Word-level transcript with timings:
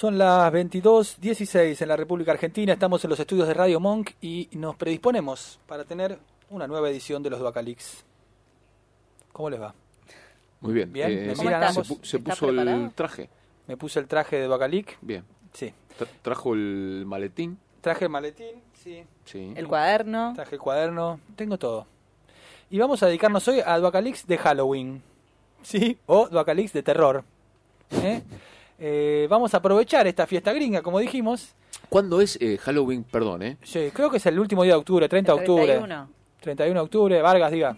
Son 0.00 0.16
las 0.16 0.50
22.16 0.50 1.82
en 1.82 1.88
la 1.88 1.94
República 1.94 2.32
Argentina, 2.32 2.72
estamos 2.72 3.04
en 3.04 3.10
los 3.10 3.20
estudios 3.20 3.46
de 3.46 3.52
Radio 3.52 3.80
Monk 3.80 4.12
y 4.22 4.48
nos 4.52 4.74
predisponemos 4.76 5.58
para 5.66 5.84
tener 5.84 6.18
una 6.48 6.66
nueva 6.66 6.88
edición 6.88 7.22
de 7.22 7.28
los 7.28 7.38
Duacalix. 7.38 8.02
¿Cómo 9.30 9.50
les 9.50 9.60
va? 9.60 9.74
Muy 10.62 10.72
bien. 10.72 10.90
Bien, 10.90 11.10
Eh, 11.12 11.24
me 11.26 11.36
se- 11.36 11.42
miran 11.44 11.60
se, 11.60 11.66
ambos. 11.68 11.90
pu- 11.90 12.02
se 12.04 12.16
¿Está 12.16 12.30
puso 12.30 12.46
preparado? 12.46 12.76
el 12.84 12.92
traje. 12.92 13.28
Me 13.66 13.76
puse 13.76 14.00
el 14.00 14.06
traje 14.08 14.36
de 14.36 14.46
Duacalic, 14.46 14.96
Bien. 15.02 15.22
sí. 15.52 15.70
Tra- 15.98 16.08
trajo 16.22 16.54
el 16.54 17.04
maletín. 17.06 17.58
Traje 17.82 18.04
el 18.06 18.10
maletín, 18.10 18.62
sí. 18.82 19.04
Sí. 19.26 19.52
El 19.54 19.68
cuaderno. 19.68 20.32
Traje 20.34 20.54
el 20.54 20.60
cuaderno, 20.62 21.20
tengo 21.36 21.58
todo. 21.58 21.86
Y 22.70 22.78
vamos 22.78 23.02
a 23.02 23.06
dedicarnos 23.06 23.46
hoy 23.48 23.60
a 23.64 23.76
Duacalix 23.78 24.26
de 24.26 24.38
Halloween, 24.38 25.02
¿sí? 25.62 25.98
O 26.06 26.26
Duacalix 26.28 26.72
de 26.72 26.82
terror. 26.82 27.22
¿eh? 28.02 28.22
Eh, 28.80 29.26
vamos 29.28 29.52
a 29.54 29.58
aprovechar 29.58 30.06
esta 30.06 30.26
fiesta 30.26 30.52
gringa, 30.52 30.80
como 30.82 30.98
dijimos. 30.98 31.54
¿Cuándo 31.88 32.20
es 32.20 32.38
eh, 32.40 32.56
Halloween? 32.58 33.04
Perdón, 33.04 33.42
¿eh? 33.42 33.56
Sí, 33.62 33.90
creo 33.92 34.10
que 34.10 34.16
es 34.16 34.26
el 34.26 34.38
último 34.38 34.62
día 34.64 34.72
de 34.72 34.78
octubre, 34.78 35.08
30 35.08 35.32
de 35.32 35.38
octubre. 35.38 35.64
31. 35.66 36.08
31 36.40 36.74
de 36.80 36.84
octubre, 36.84 37.22
Vargas, 37.22 37.52
diga. 37.52 37.76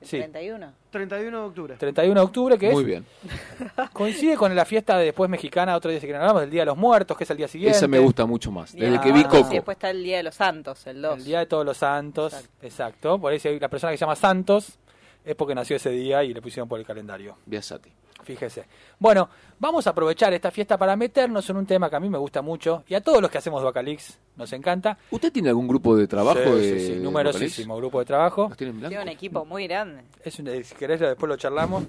Sí, 0.00 0.18
31. 0.18 0.72
31 0.90 1.40
de 1.40 1.44
octubre. 1.48 1.74
31 1.76 2.14
de 2.20 2.24
octubre, 2.24 2.56
que 2.58 2.70
Muy 2.70 2.82
es, 2.82 2.86
bien. 2.86 3.06
coincide 3.92 4.36
con 4.36 4.54
la 4.54 4.64
fiesta 4.64 4.96
de 4.96 5.06
después 5.06 5.28
mexicana, 5.28 5.74
otro 5.74 5.90
día 5.90 5.98
si 5.98 6.06
quieren 6.06 6.22
hablamos, 6.22 6.42
del 6.42 6.50
Día 6.50 6.62
de 6.62 6.66
los 6.66 6.76
Muertos, 6.76 7.16
que 7.16 7.24
es 7.24 7.30
el 7.30 7.36
día 7.36 7.48
siguiente. 7.48 7.76
Esa 7.76 7.88
me 7.88 7.98
gusta 7.98 8.24
mucho 8.24 8.52
más. 8.52 8.72
Desde 8.76 9.00
que 9.00 9.10
vi 9.10 9.22
Ah, 9.24 9.28
Coco. 9.28 9.48
Y 9.50 9.54
después 9.56 9.74
está 9.76 9.90
el 9.90 10.04
Día 10.04 10.18
de 10.18 10.22
los 10.22 10.36
Santos, 10.36 10.86
el 10.86 11.02
2. 11.02 11.18
El 11.18 11.24
Día 11.24 11.38
de 11.40 11.46
Todos 11.46 11.64
los 11.66 11.76
Santos, 11.76 12.32
Exacto. 12.32 12.66
exacto. 12.66 13.18
Por 13.20 13.32
eso 13.32 13.48
la 13.60 13.68
persona 13.68 13.90
que 13.90 13.98
se 13.98 14.02
llama 14.02 14.14
Santos 14.14 14.78
es 15.24 15.34
porque 15.34 15.54
nació 15.56 15.74
ese 15.76 15.90
día 15.90 16.22
y 16.22 16.32
le 16.32 16.40
pusieron 16.40 16.68
por 16.68 16.78
el 16.78 16.86
calendario. 16.86 17.36
Biasati. 17.44 17.90
Fíjese. 18.28 18.66
Bueno, 18.98 19.30
vamos 19.58 19.86
a 19.86 19.90
aprovechar 19.90 20.34
esta 20.34 20.50
fiesta 20.50 20.76
para 20.76 20.94
meternos 20.96 21.48
en 21.48 21.56
un 21.56 21.64
tema 21.64 21.88
que 21.88 21.96
a 21.96 22.00
mí 22.00 22.10
me 22.10 22.18
gusta 22.18 22.42
mucho 22.42 22.84
y 22.86 22.94
a 22.94 23.00
todos 23.00 23.22
los 23.22 23.30
que 23.30 23.38
hacemos 23.38 23.62
Duacalix 23.62 24.18
nos 24.36 24.52
encanta. 24.52 24.98
¿Usted 25.10 25.32
tiene 25.32 25.48
algún 25.48 25.66
grupo 25.66 25.96
de 25.96 26.06
trabajo? 26.06 26.38
Sí, 26.44 26.50
de, 26.50 26.78
sí, 26.78 26.86
sí, 26.88 26.92
de 26.96 27.00
numerosísimo 27.00 27.74
grupo 27.78 28.00
de 28.00 28.04
trabajo. 28.04 28.48
¿Los 28.50 28.58
tienen 28.58 28.76
en 28.84 28.88
Tiene 28.90 29.02
un 29.02 29.08
equipo 29.08 29.46
muy 29.46 29.66
grande. 29.66 30.02
Es 30.22 30.38
un- 30.38 30.46
si 30.62 30.74
querés 30.74 31.00
después 31.00 31.26
lo 31.26 31.38
charlamos, 31.38 31.84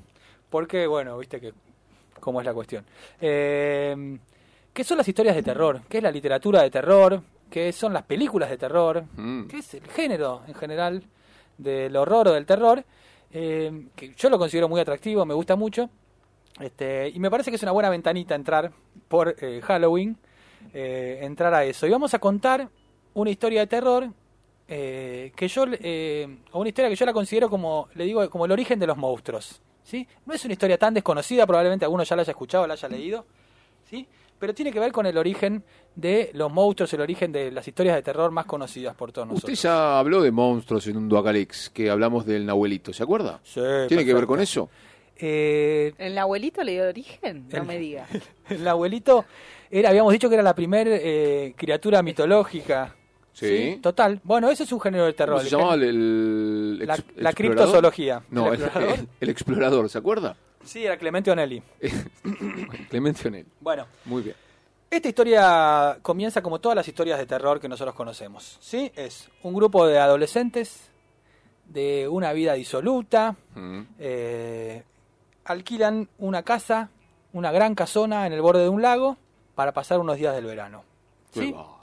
porque 0.49 0.87
bueno, 0.87 1.17
viste 1.17 1.41
que 1.41 1.53
cómo 2.21 2.39
es 2.39 2.45
la 2.45 2.53
cuestión. 2.53 2.85
Eh, 3.19 4.17
¿Qué 4.71 4.83
son 4.85 4.97
las 4.97 5.07
historias 5.09 5.35
de 5.35 5.43
terror? 5.43 5.81
¿Qué 5.89 5.97
es 5.97 6.03
la 6.03 6.11
literatura 6.11 6.61
de 6.61 6.69
terror? 6.71 7.21
¿Qué 7.51 7.73
son 7.73 7.91
las 7.91 8.03
películas 8.03 8.49
de 8.49 8.57
terror? 8.57 9.03
Mm. 9.17 9.47
¿Qué 9.47 9.57
es 9.57 9.73
el 9.73 9.85
género 9.87 10.43
en 10.47 10.53
general 10.53 11.03
del 11.57 11.93
horror 11.97 12.29
o 12.29 12.33
del 12.33 12.45
terror? 12.45 12.85
Eh, 13.31 13.87
que 13.95 14.13
yo 14.15 14.29
lo 14.29 14.39
considero 14.39 14.67
muy 14.69 14.79
atractivo, 14.81 15.23
me 15.25 15.33
gusta 15.35 15.55
mucho. 15.55 15.89
Este, 16.59 17.09
y 17.09 17.19
me 17.19 17.29
parece 17.31 17.51
que 17.51 17.55
es 17.55 17.63
una 17.63 17.71
buena 17.71 17.89
ventanita 17.89 18.35
entrar 18.35 18.71
por 19.07 19.35
eh, 19.39 19.61
Halloween, 19.63 20.17
eh, 20.73 21.19
entrar 21.21 21.53
a 21.53 21.63
eso. 21.63 21.87
Y 21.87 21.89
vamos 21.89 22.13
a 22.13 22.19
contar 22.19 22.69
una 23.13 23.29
historia 23.29 23.61
de 23.61 23.67
terror 23.67 24.09
eh, 24.67 25.31
que 25.35 25.47
yo, 25.47 25.65
eh, 25.71 26.37
o 26.51 26.59
una 26.59 26.69
historia 26.69 26.89
que 26.89 26.95
yo 26.95 27.05
la 27.05 27.13
considero 27.13 27.49
como, 27.49 27.87
le 27.95 28.03
digo, 28.05 28.29
como 28.29 28.45
el 28.45 28.51
origen 28.51 28.77
de 28.79 28.87
los 28.87 28.97
monstruos. 28.97 29.61
¿sí? 29.83 30.07
No 30.25 30.33
es 30.33 30.43
una 30.45 30.53
historia 30.53 30.77
tan 30.77 30.93
desconocida, 30.93 31.47
probablemente 31.47 31.85
alguno 31.85 32.03
ya 32.03 32.15
la 32.15 32.21
haya 32.21 32.31
escuchado, 32.31 32.67
la 32.67 32.73
haya 32.73 32.87
leído, 32.87 33.25
¿sí? 33.89 34.07
pero 34.37 34.53
tiene 34.53 34.71
que 34.71 34.79
ver 34.79 34.91
con 34.91 35.05
el 35.05 35.17
origen 35.17 35.63
de 35.95 36.29
los 36.33 36.51
monstruos, 36.51 36.93
el 36.93 37.01
origen 37.01 37.31
de 37.31 37.51
las 37.51 37.67
historias 37.67 37.95
de 37.95 38.03
terror 38.03 38.31
más 38.31 38.45
conocidas 38.45 38.95
por 38.95 39.11
todos 39.11 39.27
Usted 39.27 39.35
nosotros. 39.35 39.61
ya 39.61 39.99
habló 39.99 40.21
de 40.21 40.31
monstruos 40.31 40.85
en 40.87 40.97
un 40.97 41.09
Duacalix, 41.09 41.69
que 41.71 41.89
hablamos 41.89 42.25
del 42.25 42.45
Nahuelito, 42.45 42.93
¿se 42.93 43.03
acuerda? 43.03 43.39
Sí, 43.43 43.59
¿Tiene 43.87 44.05
que 44.05 44.13
ver 44.13 44.27
con 44.27 44.39
eso? 44.39 44.69
Eh, 45.19 45.93
¿El 45.97 46.17
abuelito 46.17 46.63
le 46.63 46.71
dio 46.73 46.87
origen? 46.87 47.47
No 47.49 47.57
El- 47.59 47.63
me 47.65 47.77
diga. 47.77 48.07
el 48.49 48.67
abuelito 48.67 49.25
era, 49.69 49.89
habíamos 49.89 50.13
dicho 50.13 50.29
que 50.29 50.35
era 50.35 50.43
la 50.43 50.55
primer 50.55 50.87
eh, 50.89 51.53
criatura 51.57 52.01
mitológica. 52.01 52.95
Sí. 53.33 53.79
Total. 53.81 54.19
Bueno, 54.23 54.49
ese 54.49 54.63
es 54.63 54.71
un 54.73 54.81
género 54.81 55.05
de 55.05 55.13
terror. 55.13 55.37
¿Cómo 55.37 55.43
se 55.49 55.55
llamaba 55.55 55.75
el, 55.75 55.81
el 56.81 56.89
La- 57.17 57.31
criptozoología. 57.33 58.21
No, 58.31 58.47
¿El 58.47 58.55
el, 58.55 58.61
explorador? 58.65 58.99
el- 58.99 59.07
el 59.21 59.29
explorador, 59.29 59.89
¿se 59.89 59.97
acuerda? 59.97 60.35
Sí, 60.63 60.83
era 60.85 60.97
Clemente 60.97 61.31
Onelli. 61.31 61.61
Clemente 62.89 63.27
Onel. 63.27 63.45
Bueno, 63.61 63.85
Muy 64.05 64.23
bien. 64.23 64.35
esta 64.91 65.07
historia 65.07 65.97
comienza 66.01 66.41
como 66.41 66.59
todas 66.59 66.75
las 66.75 66.87
historias 66.87 67.17
de 67.17 67.25
terror 67.25 67.59
que 67.61 67.69
nosotros 67.69 67.95
conocemos. 67.95 68.57
¿Sí? 68.59 68.91
Es 68.95 69.29
un 69.43 69.53
grupo 69.53 69.87
de 69.87 69.99
adolescentes 69.99 70.89
de 71.65 72.07
una 72.09 72.33
vida 72.33 72.53
disoluta. 72.53 73.35
Mm. 73.55 73.81
eh, 73.99 74.83
alquilan 75.49 76.07
una 76.17 76.43
casa, 76.43 76.89
una 77.33 77.51
gran 77.51 77.75
casona 77.75 78.25
en 78.27 78.33
el 78.33 78.41
borde 78.41 78.63
de 78.63 78.69
un 78.69 78.81
lago 78.81 79.17
para 79.55 79.73
pasar 79.73 79.99
unos 79.99 80.17
días 80.17 80.33
del 80.35 80.45
verano. 80.45 80.83
¿Sí? 81.33 81.39
Qué 81.41 81.51
va. 81.51 81.75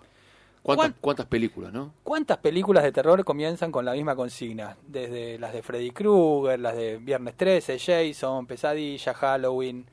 ¿Cuántas, 0.63 0.87
¿Cuán- 0.91 0.95
¿Cuántas 1.01 1.27
películas, 1.27 1.73
no? 1.73 1.93
¿Cuántas 2.03 2.39
películas 2.39 2.83
de 2.83 2.91
terror 2.91 3.25
comienzan 3.25 3.71
con 3.71 3.85
la 3.85 3.93
misma 3.93 4.17
consigna? 4.17 4.77
Desde 4.87 5.39
las 5.39 5.53
de 5.53 5.63
Freddy 5.63 5.91
Krueger, 5.91 6.59
las 6.59 6.75
de 6.77 6.97
Viernes 6.99 7.37
13, 7.37 7.79
Jason, 7.79 8.47
Pesadilla, 8.47 9.15
Halloween, 9.15 9.87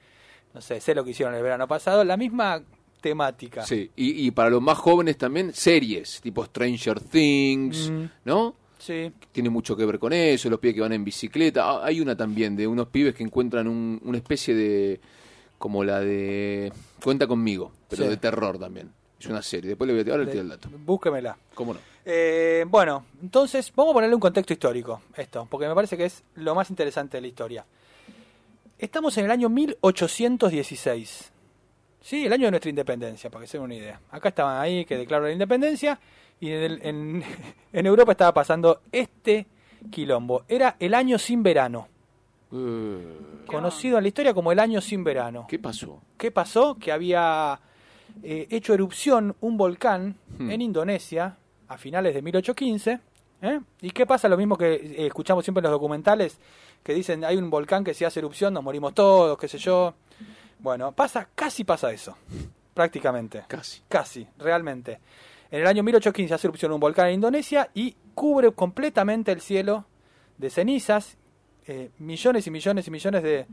no 0.54 0.62
sé, 0.62 0.80
sé 0.82 0.96
lo 0.96 1.04
que 1.04 1.12
hicieron 1.12 1.36
el 1.36 1.44
verano 1.44 1.68
pasado, 1.68 2.04
la 2.04 2.18
misma 2.18 2.64
temática. 3.02 3.64
Sí, 3.64 3.92
y, 3.96 4.26
y 4.28 4.32
para 4.32 4.50
los 4.50 4.62
más 4.64 4.78
jóvenes 4.80 5.18
también 5.18 5.54
series, 5.54 6.22
tipo 6.22 6.44
Stranger 6.46 7.00
Things, 7.02 7.92
Mm. 7.92 8.06
¿no? 8.26 8.56
Sí, 8.86 9.14
Tiene 9.32 9.50
mucho 9.50 9.78
que 9.78 9.86
ver 9.86 9.98
con 9.98 10.12
eso, 10.12 10.50
los 10.50 10.60
pibes 10.60 10.76
que 10.76 10.82
van 10.82 10.92
en 10.92 11.06
bicicleta. 11.06 11.64
Ah, 11.70 11.86
hay 11.86 12.02
una 12.02 12.18
también 12.18 12.54
de 12.58 12.68
unos 12.68 12.88
pibes 12.90 13.16
que 13.16 13.24
encuentran 13.24 13.66
un- 13.68 14.02
una 14.04 14.18
especie 14.18 14.54
de... 14.54 15.00
como 15.58 15.86
la 15.86 16.02
de... 16.02 16.70
Cuenta 17.02 17.26
conmigo, 17.26 17.72
pero 17.88 18.04
Sí. 18.04 18.10
de 18.10 18.18
terror 18.18 18.60
también. 18.60 18.92
Es 19.18 19.28
una 19.28 19.42
serie, 19.42 19.70
después 19.70 19.88
le 19.88 19.94
voy 19.94 20.10
a 20.10 20.12
ahora 20.14 20.26
le 20.26 20.32
tiro 20.32 20.44
el 20.44 20.50
dato. 20.50 20.68
búsquemela. 20.86 21.38
¿Cómo 21.56 21.74
no? 21.74 21.80
Eh, 22.04 22.66
bueno, 22.68 23.06
entonces 23.22 23.72
vamos 23.74 23.92
a 23.92 23.94
ponerle 23.94 24.16
un 24.16 24.20
contexto 24.20 24.52
histórico, 24.52 25.02
esto, 25.16 25.48
porque 25.50 25.66
me 25.70 25.74
parece 25.76 25.96
que 25.96 26.04
es 26.04 26.22
lo 26.36 26.54
más 26.54 26.70
interesante 26.70 27.16
de 27.16 27.22
la 27.22 27.28
historia. 27.28 27.66
Estamos 28.78 29.18
en 29.18 29.24
el 29.26 29.32
año 29.32 29.48
1816. 29.48 31.32
Sí, 32.04 32.26
el 32.26 32.34
año 32.34 32.46
de 32.46 32.52
nuestra 32.52 32.70
independencia, 32.70 33.30
para 33.30 33.44
que 33.44 33.48
se 33.48 33.58
den 33.58 33.64
una 33.64 33.76
idea. 33.76 34.00
Acá 34.12 34.28
estaban 34.30 34.60
ahí 34.62 34.84
que 34.84 34.98
declaró 34.98 35.26
la 35.26 35.32
independencia 35.32 35.98
y 36.40 36.52
en, 36.52 36.62
el- 36.64 36.80
en- 36.84 37.24
en 37.74 37.86
Europa 37.86 38.12
estaba 38.12 38.34
pasando 38.34 38.82
este 38.92 39.48
quilombo. 39.90 40.44
Era 40.50 40.76
el 40.80 40.94
año 40.94 41.18
sin 41.18 41.42
verano, 41.44 41.88
Eh, 42.52 43.18
conocido 43.48 43.98
en 43.98 44.04
la 44.04 44.08
historia 44.10 44.34
como 44.34 44.52
el 44.52 44.60
año 44.60 44.80
sin 44.82 45.04
verano. 45.04 45.46
¿Qué 45.48 45.58
pasó? 45.60 46.02
¿Qué 46.18 46.30
pasó? 46.30 46.76
Que 46.76 46.92
había 46.92 47.60
eh, 48.22 48.48
hecho 48.52 48.74
erupción 48.74 49.36
un 49.42 49.58
volcán 49.58 50.18
Hmm. 50.38 50.52
en 50.52 50.62
Indonesia 50.62 51.38
a 51.68 51.78
finales 51.78 52.14
de 52.14 52.22
1815. 52.22 53.00
¿eh? 53.42 53.60
¿Y 53.82 53.90
qué 53.92 54.06
pasa? 54.06 54.28
Lo 54.30 54.38
mismo 54.38 54.56
que 54.58 54.74
eh, 54.76 55.08
escuchamos 55.08 55.44
siempre 55.46 55.60
en 55.62 55.64
los 55.64 55.72
documentales, 55.72 56.38
que 56.84 56.94
dicen 56.94 57.24
hay 57.26 57.38
un 57.38 57.50
volcán 57.50 57.84
que 57.84 57.94
si 57.94 58.06
hace 58.06 58.20
erupción 58.20 58.54
nos 58.54 58.64
morimos 58.64 58.94
todos, 58.94 59.38
qué 59.38 59.48
sé 59.48 59.58
yo. 59.58 59.96
Bueno, 60.64 60.94
pasa, 60.94 61.28
casi 61.36 61.66
pasa 61.66 61.92
eso, 61.92 62.18
prácticamente. 62.74 63.44
Casi. 63.50 63.82
Casi, 63.90 64.26
realmente. 64.38 65.00
En 65.52 65.60
el 65.60 65.68
año 65.68 65.84
1815 65.84 66.34
hace 66.34 66.48
erupción 66.48 66.72
un 66.72 66.80
volcán 66.80 67.08
en 67.10 67.16
Indonesia 67.16 67.70
y 67.74 67.96
cubre 68.16 68.50
completamente 68.54 69.34
el 69.34 69.42
cielo 69.42 69.86
de 70.38 70.50
cenizas, 70.50 71.18
eh, 71.68 71.92
millones 72.00 72.48
y 72.48 72.52
millones 72.52 72.88
y 72.88 72.92
millones 72.92 73.24
de, 73.24 73.46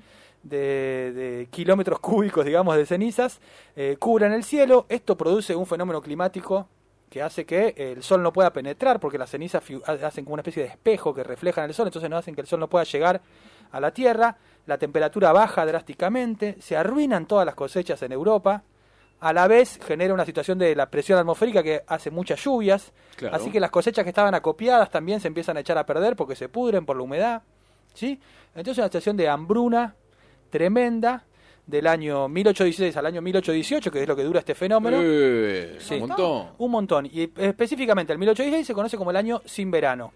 de- 0.45 1.13
de 1.13 1.49
kilómetros 1.51 1.99
cúbicos, 1.99 2.45
digamos, 2.47 2.77
de 2.77 2.87
cenizas, 2.87 3.41
eh, 3.75 3.97
cubren 3.99 4.33
el 4.33 4.45
cielo. 4.45 4.87
Esto 4.89 5.17
produce 5.17 5.57
un 5.57 5.67
fenómeno 5.67 6.01
climático 6.01 6.69
que 7.11 7.23
hace 7.23 7.45
que 7.45 7.75
el 7.77 8.05
sol 8.05 8.23
no 8.23 8.33
pueda 8.33 8.53
penetrar, 8.53 9.01
porque 9.01 9.19
las 9.19 9.31
cenizas 9.31 9.65
hacen 9.85 10.25
como 10.25 10.35
una 10.35 10.43
especie 10.43 10.63
de 10.63 10.69
espejo 10.69 11.13
que 11.13 11.25
reflejan 11.25 11.65
el 11.65 11.75
sol, 11.75 11.89
entonces 11.89 12.09
no 12.09 12.17
hacen 12.17 12.37
que 12.37 12.41
el 12.41 12.47
sol 12.47 12.61
no 12.61 12.69
pueda 12.71 12.85
llegar 12.85 13.21
a 13.73 13.81
la 13.81 13.91
Tierra. 13.93 14.39
La 14.71 14.79
temperatura 14.79 15.33
baja 15.33 15.67
drásticamente, 15.67 16.55
se 16.61 16.77
arruinan 16.77 17.27
todas 17.27 17.45
las 17.45 17.57
cosechas 17.57 18.01
en 18.03 18.13
Europa. 18.13 18.63
A 19.19 19.33
la 19.33 19.49
vez 19.49 19.81
genera 19.85 20.15
una 20.15 20.25
situación 20.25 20.61
de 20.61 20.77
la 20.77 20.89
presión 20.89 21.19
atmosférica 21.19 21.61
que 21.61 21.83
hace 21.89 22.13
muchas 22.13 22.41
lluvias. 22.45 22.93
Claro. 23.17 23.35
Así 23.35 23.51
que 23.51 23.59
las 23.59 23.73
cosechas 23.73 24.05
que 24.05 24.11
estaban 24.11 24.33
acopiadas 24.33 24.89
también 24.89 25.19
se 25.19 25.27
empiezan 25.27 25.57
a 25.57 25.61
echar 25.61 25.77
a 25.77 25.85
perder 25.85 26.15
porque 26.15 26.37
se 26.37 26.49
pudren 26.49 26.87
por 26.87 26.97
la 26.97 27.03
humedad. 27.03 27.43
¿sí? 27.95 28.21
Entonces 28.55 28.79
una 28.79 28.87
situación 28.87 29.17
de 29.17 29.29
hambruna 29.29 29.97
tremenda 30.51 31.25
del 31.67 31.89
año 31.89 32.29
1816 32.29 32.97
al 32.97 33.07
año 33.07 33.23
1818, 33.23 33.91
que 33.91 34.03
es 34.03 34.07
lo 34.07 34.15
que 34.15 34.23
dura 34.23 34.39
este 34.39 34.55
fenómeno. 34.55 34.99
Eh, 35.01 35.79
Sí. 35.81 35.95
Un 35.95 36.11
montón. 36.11 36.49
Un 36.59 36.71
montón. 36.71 37.07
Y 37.07 37.29
específicamente 37.37 38.13
el 38.13 38.21
1816 38.21 38.69
se 38.69 38.75
conoce 38.75 38.97
como 38.97 39.11
el 39.11 39.17
año 39.17 39.43
sin 39.47 39.69
verano. 39.69 40.13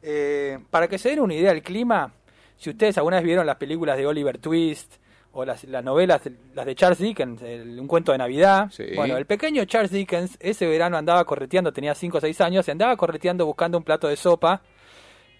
Eh, 0.00 0.56
para 0.70 0.86
que 0.86 0.98
se 0.98 1.08
den 1.08 1.18
una 1.18 1.34
idea 1.34 1.52
del 1.52 1.64
clima, 1.64 2.12
si 2.58 2.68
ustedes 2.70 2.98
alguna 2.98 3.16
vez 3.16 3.24
vieron 3.24 3.46
las 3.46 3.56
películas 3.56 3.96
de 3.96 4.06
Oliver 4.06 4.36
Twist 4.38 4.96
o 5.32 5.44
las, 5.44 5.64
las 5.64 5.82
novelas, 5.84 6.24
de- 6.24 6.32
las 6.54 6.66
de 6.66 6.74
Charles 6.74 6.98
Dickens, 6.98 7.40
el- 7.42 7.78
un 7.80 7.86
cuento 7.86 8.12
de 8.12 8.18
Navidad, 8.18 8.68
Sí. 8.70 8.84
bueno, 8.94 9.16
el 9.16 9.24
pequeño 9.26 9.64
Charles 9.64 9.90
Dickens 9.92 10.36
ese 10.40 10.66
verano 10.66 10.96
andaba 10.98 11.24
correteando, 11.24 11.72
tenía 11.72 11.94
5 11.94 12.18
o 12.18 12.20
6 12.20 12.40
años, 12.42 12.68
y 12.68 12.70
andaba 12.70 12.96
correteando 12.96 13.46
buscando 13.46 13.78
un 13.78 13.84
plato 13.84 14.08
de 14.08 14.16
sopa 14.16 14.60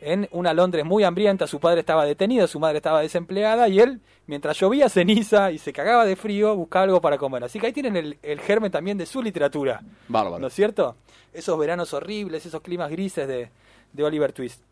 en 0.01 0.29
una 0.31 0.55
Londres 0.55 0.85
muy 0.85 1.03
hambrienta, 1.03 1.49
su 1.49 1.59
padre 1.59 1.81
estaba 1.81 2.05
detenido, 2.05 2.47
su 2.47 2.61
madre 2.61 2.77
estaba 2.77 3.01
desempleada 3.01 3.67
y 3.69 3.81
él, 3.81 4.01
mientras 4.29 4.57
llovía 4.61 4.89
ceniza 4.89 5.51
y 5.51 5.59
se 5.59 5.73
cagaba 5.73 6.05
de 6.05 6.15
frío, 6.15 6.55
buscaba 6.55 6.85
algo 6.85 7.01
para 7.01 7.19
comer. 7.19 7.43
Así 7.43 7.59
que 7.59 7.67
ahí 7.67 7.73
tienen 7.73 7.97
el, 7.97 8.17
el 8.23 8.39
germen 8.41 8.71
también 8.71 8.97
de 8.97 9.07
su 9.07 9.21
literatura. 9.21 9.81
Bárbaro. 10.07 10.39
¿No 10.39 10.47
es 10.47 10.55
cierto? 10.55 10.95
Esos 11.33 11.59
veranos 11.59 11.93
horribles, 11.95 12.47
esos 12.47 12.61
climas 12.61 12.93
grises 12.93 13.27
de, 13.27 13.51
de 13.93 14.05
Oliver 14.05 14.33
Twist. 14.33 14.63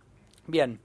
Bien. 0.46 0.78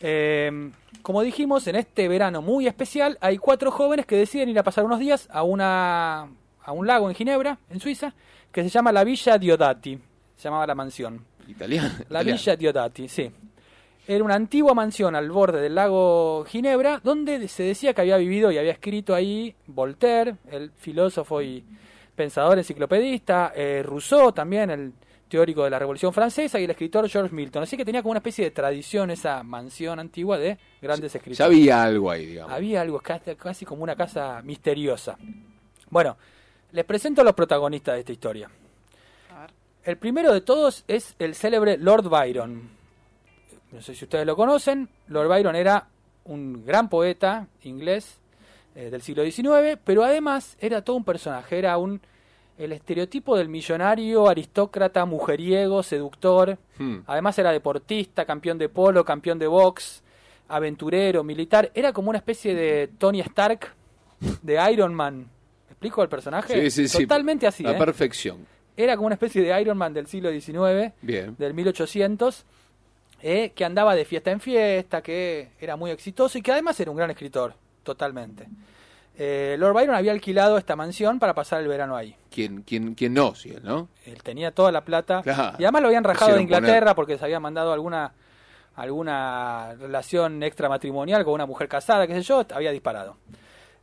Eh, 0.00 0.70
como 1.02 1.22
dijimos, 1.22 1.66
en 1.66 1.76
este 1.76 2.08
verano 2.08 2.42
muy 2.42 2.66
especial 2.66 3.16
hay 3.20 3.38
cuatro 3.38 3.70
jóvenes 3.70 4.06
que 4.06 4.16
deciden 4.16 4.48
ir 4.48 4.58
a 4.58 4.62
pasar 4.62 4.84
unos 4.84 4.98
días 4.98 5.28
a, 5.30 5.42
una, 5.42 6.28
a 6.62 6.72
un 6.72 6.86
lago 6.86 7.08
en 7.08 7.14
Ginebra, 7.14 7.58
en 7.70 7.80
Suiza, 7.80 8.14
que 8.50 8.62
se 8.62 8.68
llama 8.68 8.92
la 8.92 9.04
Villa 9.04 9.38
Diodati. 9.38 9.98
Se 10.36 10.44
llamaba 10.44 10.66
la 10.66 10.74
mansión. 10.74 11.24
Italiano. 11.46 11.88
La 12.08 12.20
italiano. 12.20 12.38
Villa 12.38 12.56
Diodati, 12.56 13.08
sí. 13.08 13.30
Era 14.08 14.24
una 14.24 14.34
antigua 14.34 14.72
mansión 14.74 15.16
al 15.16 15.30
borde 15.30 15.60
del 15.60 15.74
lago 15.74 16.44
Ginebra, 16.44 17.00
donde 17.02 17.48
se 17.48 17.64
decía 17.64 17.92
que 17.92 18.02
había 18.02 18.16
vivido 18.16 18.52
y 18.52 18.58
había 18.58 18.72
escrito 18.72 19.14
ahí 19.14 19.54
Voltaire, 19.66 20.36
el 20.50 20.70
filósofo 20.70 21.42
y 21.42 21.64
pensador 22.14 22.58
enciclopedista, 22.58 23.52
eh, 23.54 23.82
Rousseau 23.84 24.32
también, 24.32 24.70
el 24.70 24.92
teórico 25.28 25.64
de 25.64 25.70
la 25.70 25.78
Revolución 25.78 26.12
Francesa, 26.12 26.60
y 26.60 26.64
el 26.64 26.70
escritor 26.70 27.08
George 27.08 27.34
Milton. 27.34 27.62
Así 27.62 27.76
que 27.76 27.84
tenía 27.84 28.02
como 28.02 28.12
una 28.12 28.18
especie 28.18 28.44
de 28.44 28.50
tradición 28.50 29.10
esa 29.10 29.42
mansión 29.42 29.98
antigua 29.98 30.38
de 30.38 30.58
grandes 30.80 31.14
escritores. 31.14 31.38
Ya 31.38 31.44
había 31.46 31.82
algo 31.82 32.10
ahí, 32.10 32.26
digamos. 32.26 32.52
Había 32.52 32.80
algo 32.80 33.00
casi, 33.00 33.34
casi 33.34 33.64
como 33.64 33.82
una 33.82 33.96
casa 33.96 34.40
misteriosa. 34.42 35.16
Bueno, 35.90 36.16
les 36.72 36.84
presento 36.84 37.20
a 37.20 37.24
los 37.24 37.34
protagonistas 37.34 37.94
de 37.94 38.00
esta 38.00 38.12
historia. 38.12 38.50
El 39.84 39.98
primero 39.98 40.32
de 40.32 40.40
todos 40.40 40.84
es 40.88 41.14
el 41.20 41.34
célebre 41.36 41.78
Lord 41.78 42.08
Byron. 42.08 42.68
No 43.70 43.80
sé 43.80 43.94
si 43.94 44.04
ustedes 44.04 44.26
lo 44.26 44.34
conocen. 44.34 44.88
Lord 45.06 45.28
Byron 45.28 45.54
era 45.54 45.86
un 46.24 46.64
gran 46.66 46.88
poeta 46.88 47.46
inglés 47.62 48.18
eh, 48.74 48.90
del 48.90 49.00
siglo 49.02 49.24
XIX, 49.24 49.78
pero 49.84 50.02
además 50.02 50.56
era 50.60 50.82
todo 50.82 50.96
un 50.96 51.04
personaje. 51.04 51.58
Era 51.58 51.78
un 51.78 52.00
el 52.58 52.72
estereotipo 52.72 53.36
del 53.36 53.48
millonario, 53.48 54.28
aristócrata, 54.28 55.04
mujeriego, 55.04 55.82
seductor. 55.82 56.58
Hmm. 56.78 56.98
Además 57.06 57.38
era 57.38 57.52
deportista, 57.52 58.24
campeón 58.24 58.58
de 58.58 58.68
polo, 58.68 59.04
campeón 59.04 59.38
de 59.38 59.46
box, 59.46 60.02
aventurero, 60.48 61.22
militar. 61.22 61.70
Era 61.74 61.92
como 61.92 62.10
una 62.10 62.18
especie 62.18 62.54
de 62.54 62.88
Tony 62.98 63.20
Stark 63.20 63.74
de 64.42 64.72
Iron 64.72 64.94
Man. 64.94 65.18
¿Me 65.18 65.72
explico 65.72 66.02
el 66.02 66.08
personaje? 66.08 66.54
Sí, 66.54 66.70
sí, 66.70 66.88
sí. 66.88 67.02
Totalmente 67.02 67.46
así. 67.46 67.62
La 67.62 67.72
¿eh? 67.72 67.78
perfección. 67.78 68.46
Era 68.76 68.96
como 68.96 69.06
una 69.06 69.14
especie 69.14 69.42
de 69.42 69.60
Iron 69.60 69.76
Man 69.76 69.92
del 69.92 70.06
siglo 70.06 70.30
XIX, 70.30 70.92
Bien. 71.00 71.34
del 71.38 71.54
1800, 71.54 72.44
eh, 73.22 73.52
que 73.54 73.64
andaba 73.64 73.94
de 73.94 74.04
fiesta 74.04 74.30
en 74.30 74.40
fiesta, 74.40 75.02
que 75.02 75.50
era 75.58 75.76
muy 75.76 75.90
exitoso 75.90 76.36
y 76.36 76.42
que 76.42 76.52
además 76.52 76.78
era 76.80 76.90
un 76.90 76.96
gran 76.96 77.10
escritor, 77.10 77.54
totalmente. 77.82 78.46
Eh, 79.18 79.56
Lord 79.58 79.74
Byron 79.74 79.94
había 79.96 80.12
alquilado 80.12 80.58
esta 80.58 80.76
mansión 80.76 81.18
para 81.18 81.34
pasar 81.34 81.62
el 81.62 81.68
verano 81.68 81.96
ahí. 81.96 82.14
¿Quién, 82.30 82.62
quién, 82.62 82.94
quién 82.94 83.14
no? 83.14 83.34
Sí, 83.34 83.50
él, 83.50 83.62
¿no? 83.64 83.88
Él 84.04 84.22
tenía 84.22 84.50
toda 84.52 84.70
la 84.72 84.84
plata. 84.84 85.22
Claro. 85.22 85.56
Y 85.58 85.64
además 85.64 85.82
lo 85.82 85.88
habían 85.88 86.04
rajado 86.04 86.34
de 86.36 86.42
Inglaterra 86.42 86.94
porque 86.94 87.16
se 87.16 87.24
había 87.24 87.40
mandado 87.40 87.72
alguna 87.72 88.12
alguna 88.74 89.74
relación 89.80 90.42
extramatrimonial 90.42 91.24
con 91.24 91.32
una 91.32 91.46
mujer 91.46 91.66
casada, 91.66 92.06
qué 92.06 92.12
sé 92.12 92.20
yo, 92.20 92.44
había 92.54 92.72
disparado. 92.72 93.16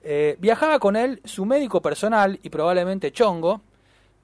Eh, 0.04 0.36
viajaba 0.40 0.78
con 0.78 0.96
él 0.96 1.20
su 1.26 1.46
médico 1.46 1.82
personal 1.82 2.40
y 2.44 2.50
probablemente 2.50 3.12
chongo, 3.12 3.62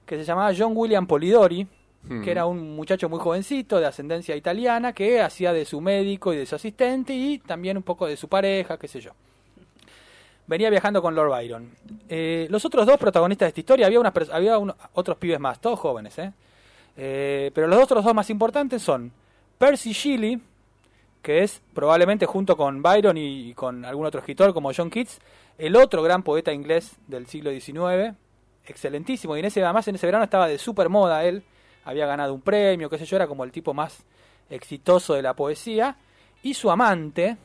que 0.05 0.17
se 0.17 0.23
llamaba 0.25 0.51
John 0.55 0.73
William 0.75 1.07
Polidori, 1.07 1.67
Hmm. 2.03 2.23
que 2.23 2.31
era 2.31 2.45
un 2.45 2.75
muchacho 2.75 3.09
muy 3.09 3.19
jovencito 3.19 3.77
de 3.79 3.85
ascendencia 3.85 4.35
italiana 4.35 4.93
que 4.93 5.21
hacía 5.21 5.51
de 5.51 5.65
su 5.65 5.81
médico 5.81 6.33
y 6.33 6.37
de 6.37 6.45
su 6.45 6.55
asistente 6.55 7.13
y 7.13 7.39
también 7.39 7.75
un 7.75 7.83
poco 7.83 8.07
de 8.07 8.15
su 8.15 8.29
pareja, 8.29 8.77
qué 8.77 8.87
sé 8.87 9.01
yo. 9.01 9.11
Venía 10.49 10.71
viajando 10.71 10.99
con 10.99 11.13
Lord 11.13 11.29
Byron. 11.29 11.69
Eh, 12.09 12.47
los 12.49 12.65
otros 12.65 12.87
dos 12.87 12.97
protagonistas 12.97 13.45
de 13.45 13.49
esta 13.49 13.59
historia, 13.59 13.85
había, 13.85 13.99
unas, 13.99 14.13
había 14.31 14.57
uno- 14.57 14.75
otros 14.93 15.15
pibes 15.17 15.39
más, 15.39 15.61
todos 15.61 15.77
jóvenes, 15.79 16.17
¿eh? 16.17 16.33
Eh, 16.97 17.51
pero 17.53 17.67
los 17.67 17.79
otros 17.83 18.03
dos 18.03 18.15
más 18.15 18.31
importantes 18.31 18.81
son 18.81 19.11
Percy 19.59 19.91
Shelley, 19.93 20.41
que 21.21 21.43
es 21.43 21.61
probablemente 21.75 22.25
junto 22.25 22.57
con 22.57 22.81
Byron 22.81 23.15
y, 23.15 23.49
y 23.49 23.53
con 23.53 23.85
algún 23.85 24.07
otro 24.07 24.21
escritor 24.21 24.51
como 24.51 24.71
John 24.75 24.89
Keats, 24.89 25.19
el 25.59 25.75
otro 25.75 26.01
gran 26.01 26.23
poeta 26.23 26.51
inglés 26.51 26.93
del 27.05 27.27
siglo 27.27 27.51
XIX, 27.51 28.15
excelentísimo, 28.65 29.35
y 29.35 29.41
en 29.41 29.45
ese, 29.45 29.63
además 29.63 29.87
en 29.87 29.95
ese 29.95 30.07
verano 30.07 30.23
estaba 30.23 30.47
de 30.47 30.57
super 30.57 30.89
moda 30.89 31.23
él, 31.25 31.43
había 31.85 32.07
ganado 32.07 32.33
un 32.33 32.41
premio, 32.41 32.89
qué 32.89 32.97
sé 32.97 33.05
yo, 33.05 33.17
era 33.17 33.27
como 33.27 33.43
el 33.43 33.51
tipo 33.51 33.75
más 33.75 34.03
exitoso 34.49 35.13
de 35.13 35.21
la 35.21 35.35
poesía, 35.35 35.95
y 36.41 36.55
su 36.55 36.71
amante, 36.71 37.37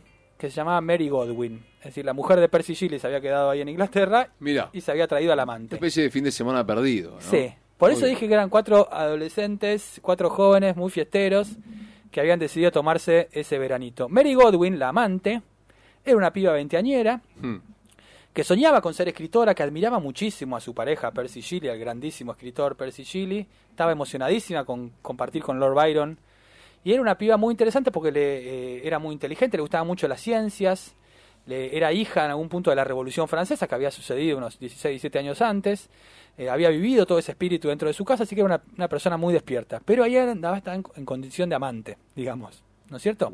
que 0.46 0.50
se 0.50 0.56
llamaba 0.56 0.80
Mary 0.80 1.08
Godwin, 1.08 1.64
es 1.78 1.84
decir, 1.86 2.04
la 2.04 2.12
mujer 2.12 2.38
de 2.40 2.48
Percy 2.48 2.74
Shelley 2.74 2.98
se 2.98 3.06
había 3.06 3.20
quedado 3.20 3.50
ahí 3.50 3.60
en 3.60 3.68
Inglaterra 3.68 4.28
Mira, 4.40 4.70
y 4.72 4.80
se 4.80 4.90
había 4.90 5.06
traído 5.06 5.32
al 5.32 5.36
una 5.38 5.42
amante. 5.44 5.76
especie 5.76 6.02
de 6.02 6.10
fin 6.10 6.24
de 6.24 6.32
semana 6.32 6.64
perdido, 6.66 7.12
¿no? 7.12 7.20
Sí, 7.20 7.52
por 7.76 7.90
eso 7.90 8.06
dije 8.06 8.28
que 8.28 8.34
eran 8.34 8.48
cuatro 8.50 8.88
adolescentes, 8.92 10.00
cuatro 10.02 10.30
jóvenes 10.30 10.76
muy 10.76 10.90
fiesteros 10.90 11.48
que 12.10 12.20
habían 12.20 12.38
decidido 12.38 12.70
tomarse 12.70 13.28
ese 13.32 13.58
veranito. 13.58 14.08
Mary 14.08 14.34
Godwin, 14.34 14.78
la 14.78 14.88
amante, 14.90 15.42
era 16.04 16.16
una 16.16 16.32
piba 16.32 16.52
veinteañera 16.52 17.20
Hmm. 17.40 17.56
que 18.32 18.44
soñaba 18.44 18.80
con 18.80 18.94
ser 18.94 19.08
escritora, 19.08 19.54
que 19.54 19.62
admiraba 19.62 19.98
muchísimo 19.98 20.56
a 20.56 20.60
su 20.60 20.74
pareja 20.74 21.10
Percy 21.10 21.40
Shelley, 21.40 21.70
al 21.70 21.78
grandísimo 21.78 22.32
escritor 22.32 22.76
Percy 22.76 23.02
Shelley. 23.02 23.46
Estaba 23.70 23.92
emocionadísima 23.92 24.64
con 24.64 24.90
compartir 25.02 25.42
con 25.42 25.58
Lord 25.58 25.74
Byron. 25.74 26.18
Y 26.84 26.92
era 26.92 27.00
una 27.00 27.16
piba 27.16 27.36
muy 27.36 27.52
interesante 27.52 27.90
porque 27.90 28.12
le, 28.12 28.20
eh, 28.76 28.86
era 28.86 28.98
muy 28.98 29.14
inteligente, 29.14 29.56
le 29.56 29.62
gustaban 29.62 29.86
mucho 29.86 30.06
las 30.06 30.20
ciencias. 30.20 30.94
Le, 31.46 31.76
era 31.76 31.92
hija 31.92 32.24
en 32.24 32.30
algún 32.30 32.48
punto 32.48 32.70
de 32.70 32.76
la 32.76 32.84
Revolución 32.84 33.26
Francesa, 33.26 33.66
que 33.66 33.74
había 33.74 33.90
sucedido 33.90 34.36
unos 34.38 34.58
16, 34.58 34.92
17 34.92 35.18
años 35.18 35.40
antes. 35.42 35.88
Eh, 36.36 36.48
había 36.50 36.68
vivido 36.68 37.06
todo 37.06 37.18
ese 37.18 37.32
espíritu 37.32 37.68
dentro 37.68 37.88
de 37.88 37.94
su 37.94 38.04
casa, 38.04 38.24
así 38.24 38.34
que 38.34 38.40
era 38.42 38.46
una, 38.46 38.62
una 38.76 38.88
persona 38.88 39.16
muy 39.16 39.32
despierta. 39.32 39.80
Pero 39.84 40.04
ahí 40.04 40.16
andaba 40.16 40.58
estaba 40.58 40.76
en, 40.76 40.84
en 40.96 41.04
condición 41.04 41.48
de 41.48 41.54
amante, 41.54 41.96
digamos. 42.14 42.62
¿No 42.90 42.96
es 42.98 43.02
cierto? 43.02 43.32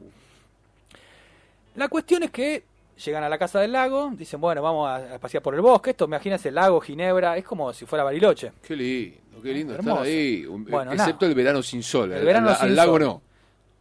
La 1.77 1.89
cuestión 1.89 2.23
es 2.23 2.31
que 2.31 2.65
llegan 3.05 3.25
a 3.25 3.29
la 3.29 3.39
casa 3.39 3.61
del 3.61 3.73
lago, 3.73 4.11
dicen, 4.15 4.41
bueno, 4.41 4.61
vamos 4.63 4.89
a, 4.89 5.15
a 5.15 5.19
pasear 5.19 5.43
por 5.43 5.55
el 5.55 5.61
bosque. 5.61 5.91
Esto, 5.91 6.05
imagínense, 6.05 6.49
el 6.51 6.55
lago, 6.57 6.81
Ginebra, 6.81 7.37
es 7.37 7.45
como 7.45 7.73
si 7.73 7.87
fuera 7.87 8.05
Bariloche. 8.05 8.53
Qué 8.63 8.77
lindo, 8.77 9.41
qué 9.43 9.55
lindo 9.55 9.75
Hermoso. 9.75 10.05
estar 10.05 10.07
ahí. 10.07 10.45
Bueno, 10.47 10.93
excepto 10.93 11.27
el 11.27 11.35
verano 11.35 11.63
sin 11.63 11.83
sol. 11.83 12.13
El 12.13 12.25
verano 12.25 12.51
al, 12.51 12.57
sin 12.57 12.67
al 12.69 12.77
lago 12.77 12.93
sol. 12.95 13.03
no. 13.03 13.23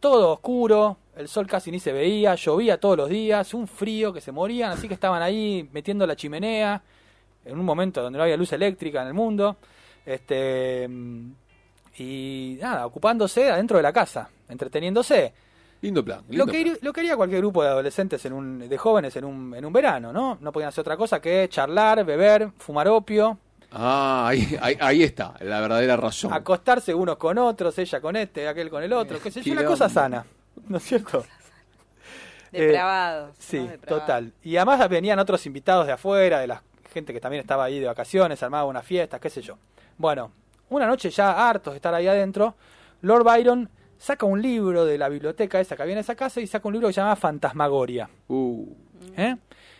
Todo 0.00 0.32
oscuro, 0.32 0.96
el 1.16 1.28
sol 1.28 1.46
casi 1.46 1.70
ni 1.70 1.78
se 1.78 1.92
veía, 1.92 2.34
llovía 2.34 2.80
todos 2.80 2.96
los 2.96 3.08
días, 3.08 3.52
un 3.54 3.68
frío 3.68 4.12
que 4.12 4.20
se 4.20 4.32
morían, 4.32 4.72
así 4.72 4.88
que 4.88 4.94
estaban 4.94 5.22
ahí 5.22 5.68
metiendo 5.72 6.06
la 6.06 6.16
chimenea, 6.16 6.82
en 7.44 7.58
un 7.58 7.64
momento 7.64 8.02
donde 8.02 8.16
no 8.16 8.22
había 8.22 8.36
luz 8.36 8.52
eléctrica 8.52 9.02
en 9.02 9.08
el 9.08 9.14
mundo, 9.14 9.56
este 10.04 10.88
y 11.98 12.58
nada, 12.60 12.86
ocupándose 12.86 13.50
adentro 13.50 13.76
de 13.76 13.82
la 13.82 13.92
casa, 13.92 14.30
entreteniéndose. 14.48 15.32
Lindo 15.82 16.04
plan. 16.04 16.22
Lo 16.30 16.46
que, 16.46 16.62
plan. 16.62 16.78
lo 16.82 16.92
que 16.92 17.00
haría 17.00 17.16
cualquier 17.16 17.40
grupo 17.40 17.62
de 17.62 17.68
adolescentes, 17.68 18.24
en 18.24 18.32
un, 18.32 18.68
de 18.68 18.78
jóvenes 18.78 19.14
en 19.16 19.24
un, 19.24 19.54
en 19.54 19.64
un 19.64 19.72
verano, 19.72 20.12
¿no? 20.12 20.38
No 20.40 20.52
podían 20.52 20.68
hacer 20.68 20.82
otra 20.82 20.96
cosa 20.96 21.20
que 21.20 21.48
charlar, 21.50 22.04
beber, 22.04 22.50
fumar 22.58 22.88
opio, 22.88 23.38
Ah, 23.72 24.26
ahí, 24.28 24.58
ahí, 24.60 24.76
ahí 24.80 25.02
está, 25.02 25.34
la 25.40 25.60
verdadera 25.60 25.96
razón. 25.96 26.32
acostarse 26.32 26.92
unos 26.92 27.16
con 27.16 27.38
otros, 27.38 27.78
ella 27.78 28.00
con 28.00 28.16
este, 28.16 28.48
aquel 28.48 28.68
con 28.68 28.82
el 28.82 28.92
otro, 28.92 29.20
qué 29.20 29.30
sé 29.30 29.42
yo, 29.42 29.52
una 29.52 29.64
cosa 29.64 29.88
sana, 29.88 30.24
¿no 30.68 30.76
es 30.76 30.82
cierto? 30.84 31.24
Eh, 32.52 32.62
Depravados. 32.62 33.36
Sí, 33.38 33.60
¿no? 33.60 33.68
Depravados. 33.68 34.06
total. 34.06 34.32
Y 34.42 34.56
además 34.56 34.88
venían 34.88 35.20
otros 35.20 35.46
invitados 35.46 35.86
de 35.86 35.92
afuera, 35.92 36.40
de 36.40 36.48
la 36.48 36.60
gente 36.92 37.12
que 37.12 37.20
también 37.20 37.42
estaba 37.42 37.62
ahí 37.62 37.78
de 37.78 37.86
vacaciones, 37.86 38.42
armaba 38.42 38.64
unas 38.64 38.84
fiestas, 38.84 39.20
qué 39.20 39.30
sé 39.30 39.40
yo. 39.40 39.56
Bueno, 39.98 40.32
una 40.68 40.88
noche 40.88 41.10
ya 41.10 41.48
hartos 41.48 41.74
de 41.74 41.76
estar 41.76 41.94
ahí 41.94 42.08
adentro, 42.08 42.56
Lord 43.02 43.22
Byron 43.22 43.70
saca 43.98 44.26
un 44.26 44.40
libro 44.40 44.84
de 44.84 44.98
la 44.98 45.08
biblioteca 45.08 45.60
esa 45.60 45.76
que 45.76 45.82
había 45.82 45.92
en 45.92 46.00
esa 46.00 46.14
casa 46.14 46.40
y 46.40 46.46
saca 46.46 46.66
un 46.66 46.74
libro 46.74 46.88
que 46.88 46.94
se 46.94 47.00
llama 47.00 47.16
Fantasmagoria. 47.16 48.08
Uh, 48.28 48.66
¿eh? 49.16 49.36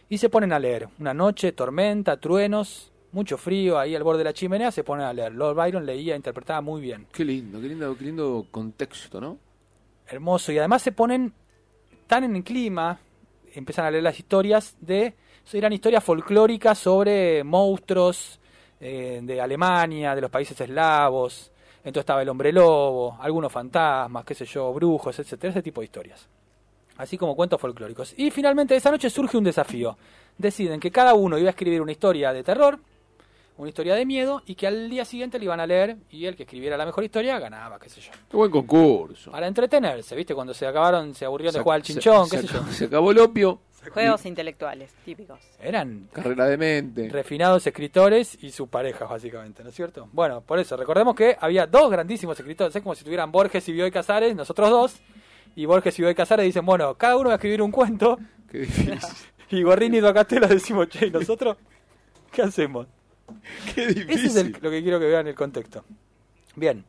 Y 0.09 0.18
se 0.18 0.28
ponen 0.28 0.52
a 0.52 0.59
leer. 0.59 0.88
Una 0.99 1.14
noche, 1.14 1.52
tormenta, 1.52 2.18
truenos, 2.18 2.89
mucho 3.12 3.37
frío, 3.37 3.79
ahí 3.79 3.95
al 3.95 4.02
borde 4.02 4.19
de 4.19 4.25
la 4.25 4.33
chimenea 4.33 4.71
se 4.71 4.85
ponen 4.85 5.07
a 5.07 5.12
leer. 5.12 5.33
Lord 5.33 5.57
Byron 5.57 5.85
leía, 5.85 6.17
interpretaba 6.17 6.61
muy 6.61 6.81
bien. 6.81 7.07
qué 7.12 7.25
lindo, 7.25 7.61
qué 7.61 7.69
lindo, 7.69 7.97
qué 7.97 8.05
lindo 8.05 8.47
contexto, 8.50 9.21
¿no? 9.21 9.38
hermoso 10.11 10.52
y 10.52 10.59
además 10.59 10.83
se 10.83 10.93
ponen 10.93 11.33
tan 12.07 12.25
en 12.25 12.37
el 12.37 12.45
clima 12.45 12.99
empiezan 13.55 13.87
a 13.87 13.90
leer 13.90 14.02
las 14.02 14.19
historias 14.19 14.76
de... 14.81 15.14
Eran 15.52 15.73
historias 15.73 16.05
folclóricas 16.05 16.79
sobre 16.79 17.43
monstruos 17.43 18.38
eh, 18.79 19.19
de 19.21 19.40
Alemania, 19.40 20.14
de 20.14 20.21
los 20.21 20.31
países 20.31 20.61
eslavos. 20.61 21.50
Entonces 21.79 22.02
estaba 22.02 22.23
el 22.23 22.29
hombre 22.29 22.52
lobo, 22.52 23.17
algunos 23.21 23.50
fantasmas, 23.50 24.25
qué 24.25 24.35
sé 24.35 24.45
yo, 24.45 24.73
brujos, 24.73 25.19
etcétera, 25.19 25.50
ese 25.50 25.62
tipo 25.62 25.81
de 25.81 25.87
historias. 25.87 26.29
Así 26.99 27.19
como 27.19 27.35
cuentos 27.35 27.61
folclóricos. 27.61 28.14
Y 28.17 28.31
finalmente 28.31 28.76
esa 28.76 28.93
noche 28.93 29.11
surge 29.11 29.37
un 29.37 29.45
desafío. 29.45 29.97
Deciden 30.38 30.79
que 30.79 30.93
cada 30.93 31.14
uno 31.14 31.37
iba 31.37 31.49
a 31.49 31.50
escribir 31.50 31.83
una 31.83 31.90
historia 31.90 32.33
de 32.33 32.45
terror, 32.45 32.79
una 33.61 33.69
historia 33.69 33.95
de 33.95 34.05
miedo, 34.07 34.43
y 34.47 34.55
que 34.55 34.67
al 34.67 34.88
día 34.90 35.05
siguiente 35.05 35.38
le 35.38 35.45
iban 35.45 35.61
a 35.61 35.67
leer 35.67 35.97
y 36.11 36.26
el 36.26 36.35
que 36.37 36.43
escribiera 36.45 36.76
la 36.76 36.87
mejor 36.87 37.05
historia 37.05 37.38
ganaba, 37.38 37.79
qué 37.79 37.88
sé 37.88 38.00
yo. 38.00 38.11
Qué 38.31 38.37
buen 38.37 38.50
concurso. 38.50 39.31
Para 39.31 39.47
entretenerse, 39.47 40.17
¿viste? 40.17 40.35
Cuando 40.35 40.52
se 40.55 40.67
acabaron, 40.67 41.14
se 41.14 41.25
aburrieron 41.25 41.52
de 41.52 41.59
Se- 41.59 41.62
jugar 41.62 41.76
al 41.76 41.83
chinchón, 41.83 42.26
se, 42.29 42.37
qué 42.40 42.47
sé 42.47 42.52
yo. 42.55 42.64
Se 42.73 42.85
acabó 42.87 43.11
el 43.12 43.19
opio, 43.19 43.61
Juegos 43.95 44.26
intelectuales, 44.26 44.93
típicos. 45.07 45.40
Eran 45.59 46.09
carrera 46.12 46.45
de 46.45 46.59
mente. 46.59 47.09
refinados 47.09 47.67
escritores 47.67 48.37
y 48.43 48.50
sus 48.50 48.69
parejas, 48.69 49.09
básicamente, 49.09 49.62
¿no 49.64 49.71
es 49.71 49.75
cierto? 49.75 50.07
Bueno, 50.12 50.43
por 50.43 50.59
eso, 50.59 50.76
recordemos 50.76 51.14
que 51.14 51.35
había 51.40 51.67
dos 51.67 51.90
grandísimos 51.90 52.38
escritores, 52.38 52.76
es 52.76 52.83
como 52.83 52.95
si 52.95 53.05
tuvieran 53.05 53.33
Borges 53.33 53.67
y 53.71 53.73
Bioy 53.73 53.90
Casares, 53.90 54.37
nosotros 54.37 54.69
dos, 54.69 54.97
y 55.57 55.64
Borges 55.64 55.99
y 55.99 56.02
Bioy 56.02 56.14
Casares 56.14 56.45
dicen, 56.45 56.67
bueno, 56.67 56.95
cada 56.97 57.17
uno 57.17 57.29
va 57.29 57.35
a 57.35 57.37
escribir 57.37 57.62
un 57.62 57.71
cuento, 57.71 58.19
Qué 58.50 58.59
difícil. 58.59 58.99
y 59.50 59.62
Gorrini 59.62 59.97
y 59.97 60.00
Docatela 60.00 60.47
decimos, 60.47 60.88
che, 60.90 61.07
¿y 61.07 61.11
nosotros 61.11 61.57
qué 62.31 62.43
hacemos? 62.43 62.87
Qué 63.75 63.87
difícil. 63.88 64.10
Ese 64.10 64.26
es 64.26 64.37
el- 64.37 64.52
lo 64.60 64.70
que 64.70 64.82
quiero 64.82 64.99
que 64.99 65.06
vean 65.06 65.26
el 65.26 65.34
contexto. 65.34 65.84
Bien. 66.56 66.84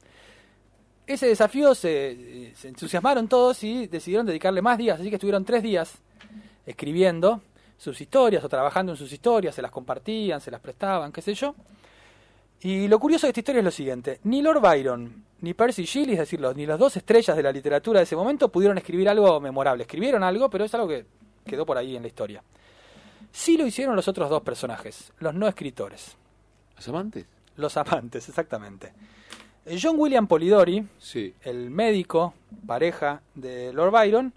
Ese 1.07 1.27
desafío 1.27 1.75
se, 1.75 2.53
se 2.55 2.67
entusiasmaron 2.69 3.27
todos 3.27 3.63
y 3.63 3.88
decidieron 3.88 4.25
dedicarle 4.25 4.62
más 4.62 4.77
días, 4.77 5.00
así 5.00 5.10
que 5.10 5.15
estuvieron 5.15 5.43
tres 5.43 5.62
días 5.63 5.95
escribiendo 6.65 7.41
sus 7.77 8.00
historias 8.00 8.43
o 8.43 8.50
trabajando 8.50 8.91
en 8.93 8.98
sus 8.98 9.12
historias, 9.12 9.55
se 9.55 9.62
las 9.62 9.71
compartían, 9.71 10.39
se 10.39 10.51
las 10.51 10.62
prestaban, 10.62 11.12
qué 11.12 11.21
sé 11.21 11.33
yo. 11.33 11.55
Y 12.62 12.88
lo 12.88 13.00
curioso 13.00 13.25
de 13.25 13.31
esta 13.31 13.39
historia 13.39 13.60
es 13.60 13.65
lo 13.65 13.71
siguiente, 13.71 14.19
ni 14.24 14.41
Lord 14.41 14.62
Byron 14.62 15.25
ni 15.41 15.55
Percy 15.55 15.83
Shelley, 15.86 16.13
es 16.13 16.19
decir, 16.19 16.39
los- 16.39 16.55
ni 16.55 16.67
las 16.67 16.77
dos 16.77 16.95
estrellas 16.95 17.36
de 17.36 17.41
la 17.43 17.51
literatura 17.51 18.00
de 18.00 18.03
ese 18.03 18.15
momento 18.15 18.50
pudieron 18.50 18.77
escribir 18.77 19.10
algo 19.10 19.39
memorable. 19.41 19.81
Escribieron 19.83 20.21
algo, 20.24 20.50
pero 20.51 20.63
es 20.65 20.74
algo 20.75 20.88
que 20.88 21.03
quedó 21.43 21.65
por 21.65 21.77
ahí 21.79 21.95
en 21.95 22.03
la 22.03 22.07
historia. 22.07 22.43
Sí 23.31 23.57
lo 23.57 23.65
hicieron 23.65 23.95
los 23.95 24.07
otros 24.07 24.29
dos 24.29 24.43
personajes, 24.43 25.12
los 25.19 25.33
no 25.33 25.48
escritores. 25.48 26.15
¿Los 26.75 26.88
amantes? 26.88 27.25
Los 27.58 27.78
amantes, 27.78 28.28
exactamente. 28.30 28.94
Eh, 29.66 29.78
John 29.82 29.96
William 29.98 30.25
Polidori, 30.28 30.86
Sí. 30.98 31.34
el 31.44 31.70
médico, 31.70 32.34
pareja 32.66 33.22
de 33.36 33.72
Lord 33.74 33.92
Byron, 33.92 34.34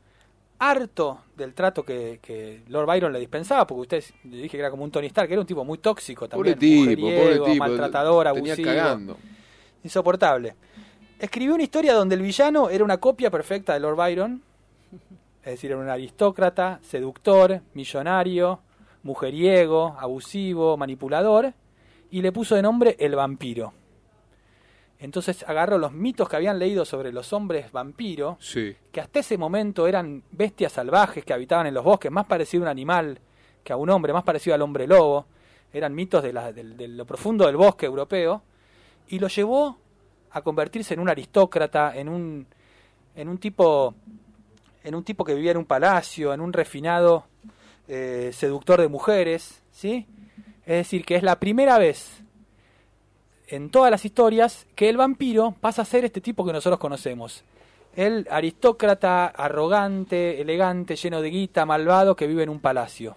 harto 0.58 1.20
del 1.36 1.52
trato 1.54 1.82
que, 1.84 2.18
que 2.22 2.62
Lord 2.68 2.86
Byron 2.86 3.12
le 3.12 3.18
dispensaba, 3.18 3.66
porque 3.66 3.80
ustedes 3.82 4.14
le 4.24 4.36
dije 4.36 4.50
que 4.50 4.58
era 4.58 4.70
como 4.70 4.84
un 4.84 4.90
Tony 4.90 5.06
Stark, 5.08 5.28
que 5.28 5.34
era 5.34 5.40
un 5.40 5.46
tipo 5.46 5.64
muy 5.64 5.78
tóxico 5.78 6.28
Pobre 6.28 6.52
también, 6.52 6.88
tipo, 6.88 7.02
pobre 7.08 7.38
tipo. 7.40 7.54
maltratador, 7.56 8.28
abusivo, 8.28 8.64
cagando. 8.68 9.16
insoportable. 9.82 10.54
Escribió 11.18 11.54
una 11.54 11.62
historia 11.64 11.94
donde 11.94 12.14
el 12.16 12.22
villano 12.22 12.68
era 12.70 12.84
una 12.84 12.98
copia 12.98 13.30
perfecta 13.30 13.72
de 13.74 13.80
Lord 13.80 13.96
Byron, 13.96 14.42
es 15.42 15.52
decir, 15.52 15.70
era 15.70 15.80
un 15.80 15.88
aristócrata, 15.88 16.80
seductor, 16.82 17.60
millonario, 17.74 18.60
mujeriego, 19.02 19.96
abusivo, 19.98 20.76
manipulador, 20.76 21.52
y 22.14 22.22
le 22.22 22.30
puso 22.30 22.54
de 22.54 22.62
nombre 22.62 22.94
el 23.00 23.16
vampiro. 23.16 23.72
Entonces 25.00 25.44
agarró 25.48 25.78
los 25.78 25.92
mitos 25.92 26.28
que 26.28 26.36
habían 26.36 26.58
leído 26.58 26.84
sobre 26.84 27.12
los 27.12 27.32
hombres 27.32 27.72
vampiro, 27.72 28.36
Sí. 28.40 28.76
que 28.92 29.00
hasta 29.00 29.18
ese 29.18 29.36
momento 29.36 29.86
eran 29.86 30.22
bestias 30.30 30.72
salvajes 30.72 31.24
que 31.24 31.32
habitaban 31.32 31.66
en 31.66 31.74
los 31.74 31.84
bosques, 31.84 32.12
más 32.12 32.26
parecido 32.26 32.62
a 32.62 32.66
un 32.66 32.70
animal 32.70 33.18
que 33.64 33.72
a 33.72 33.76
un 33.76 33.90
hombre, 33.90 34.12
más 34.12 34.22
parecido 34.22 34.54
al 34.54 34.62
hombre 34.62 34.86
lobo, 34.86 35.26
eran 35.72 35.92
mitos 35.94 36.22
de, 36.22 36.32
la- 36.32 36.52
del- 36.52 36.76
de 36.76 36.86
lo 36.88 37.04
profundo 37.04 37.46
del 37.46 37.56
bosque 37.56 37.86
europeo, 37.86 38.42
y 39.08 39.18
lo 39.18 39.26
llevó 39.28 39.76
a 40.30 40.40
convertirse 40.42 40.94
en 40.94 41.00
un 41.00 41.08
aristócrata, 41.08 41.96
en 41.96 42.08
un, 42.08 42.46
en 43.16 43.28
un 43.28 43.38
tipo 43.38 43.94
en 44.84 44.94
un 44.94 45.02
tipo 45.02 45.24
que 45.24 45.34
vivía 45.34 45.50
en 45.52 45.56
un 45.56 45.64
palacio, 45.64 46.34
en 46.34 46.42
un 46.42 46.52
refinado 46.52 47.24
eh, 47.88 48.30
seductor 48.34 48.80
de 48.82 48.88
mujeres, 48.88 49.62
¿sí? 49.72 50.06
Es 50.66 50.76
decir, 50.76 51.04
que 51.04 51.16
es 51.16 51.22
la 51.22 51.38
primera 51.38 51.78
vez 51.78 52.22
en 53.48 53.70
todas 53.70 53.90
las 53.90 54.04
historias 54.04 54.66
que 54.74 54.88
el 54.88 54.96
vampiro 54.96 55.54
pasa 55.60 55.82
a 55.82 55.84
ser 55.84 56.04
este 56.04 56.20
tipo 56.20 56.44
que 56.44 56.52
nosotros 56.52 56.78
conocemos. 56.78 57.44
El 57.94 58.26
aristócrata, 58.30 59.26
arrogante, 59.26 60.40
elegante, 60.40 60.96
lleno 60.96 61.20
de 61.20 61.30
guita, 61.30 61.64
malvado, 61.66 62.16
que 62.16 62.26
vive 62.26 62.42
en 62.42 62.48
un 62.48 62.60
palacio. 62.60 63.16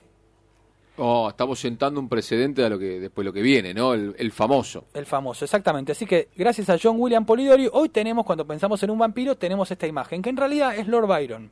Oh, 0.97 1.29
estamos 1.29 1.59
sentando 1.59 1.99
un 1.99 2.09
precedente 2.09 2.63
a 2.63 2.69
lo 2.69 2.77
que 2.77 2.99
después 2.99 3.23
lo 3.23 3.31
que 3.31 3.41
viene, 3.41 3.73
¿no? 3.73 3.93
El, 3.93 4.15
el 4.17 4.31
famoso. 4.31 4.85
El 4.93 5.05
famoso, 5.05 5.45
exactamente. 5.45 5.91
Así 5.91 6.05
que 6.05 6.29
gracias 6.35 6.69
a 6.69 6.77
John 6.81 6.95
William 6.99 7.25
Polidori, 7.25 7.69
hoy 7.71 7.89
tenemos, 7.89 8.25
cuando 8.25 8.45
pensamos 8.45 8.81
en 8.83 8.89
un 8.89 8.97
vampiro, 8.97 9.35
tenemos 9.35 9.69
esta 9.71 9.87
imagen, 9.87 10.21
que 10.21 10.29
en 10.29 10.37
realidad 10.37 10.75
es 10.75 10.87
Lord 10.87 11.07
Byron. 11.07 11.51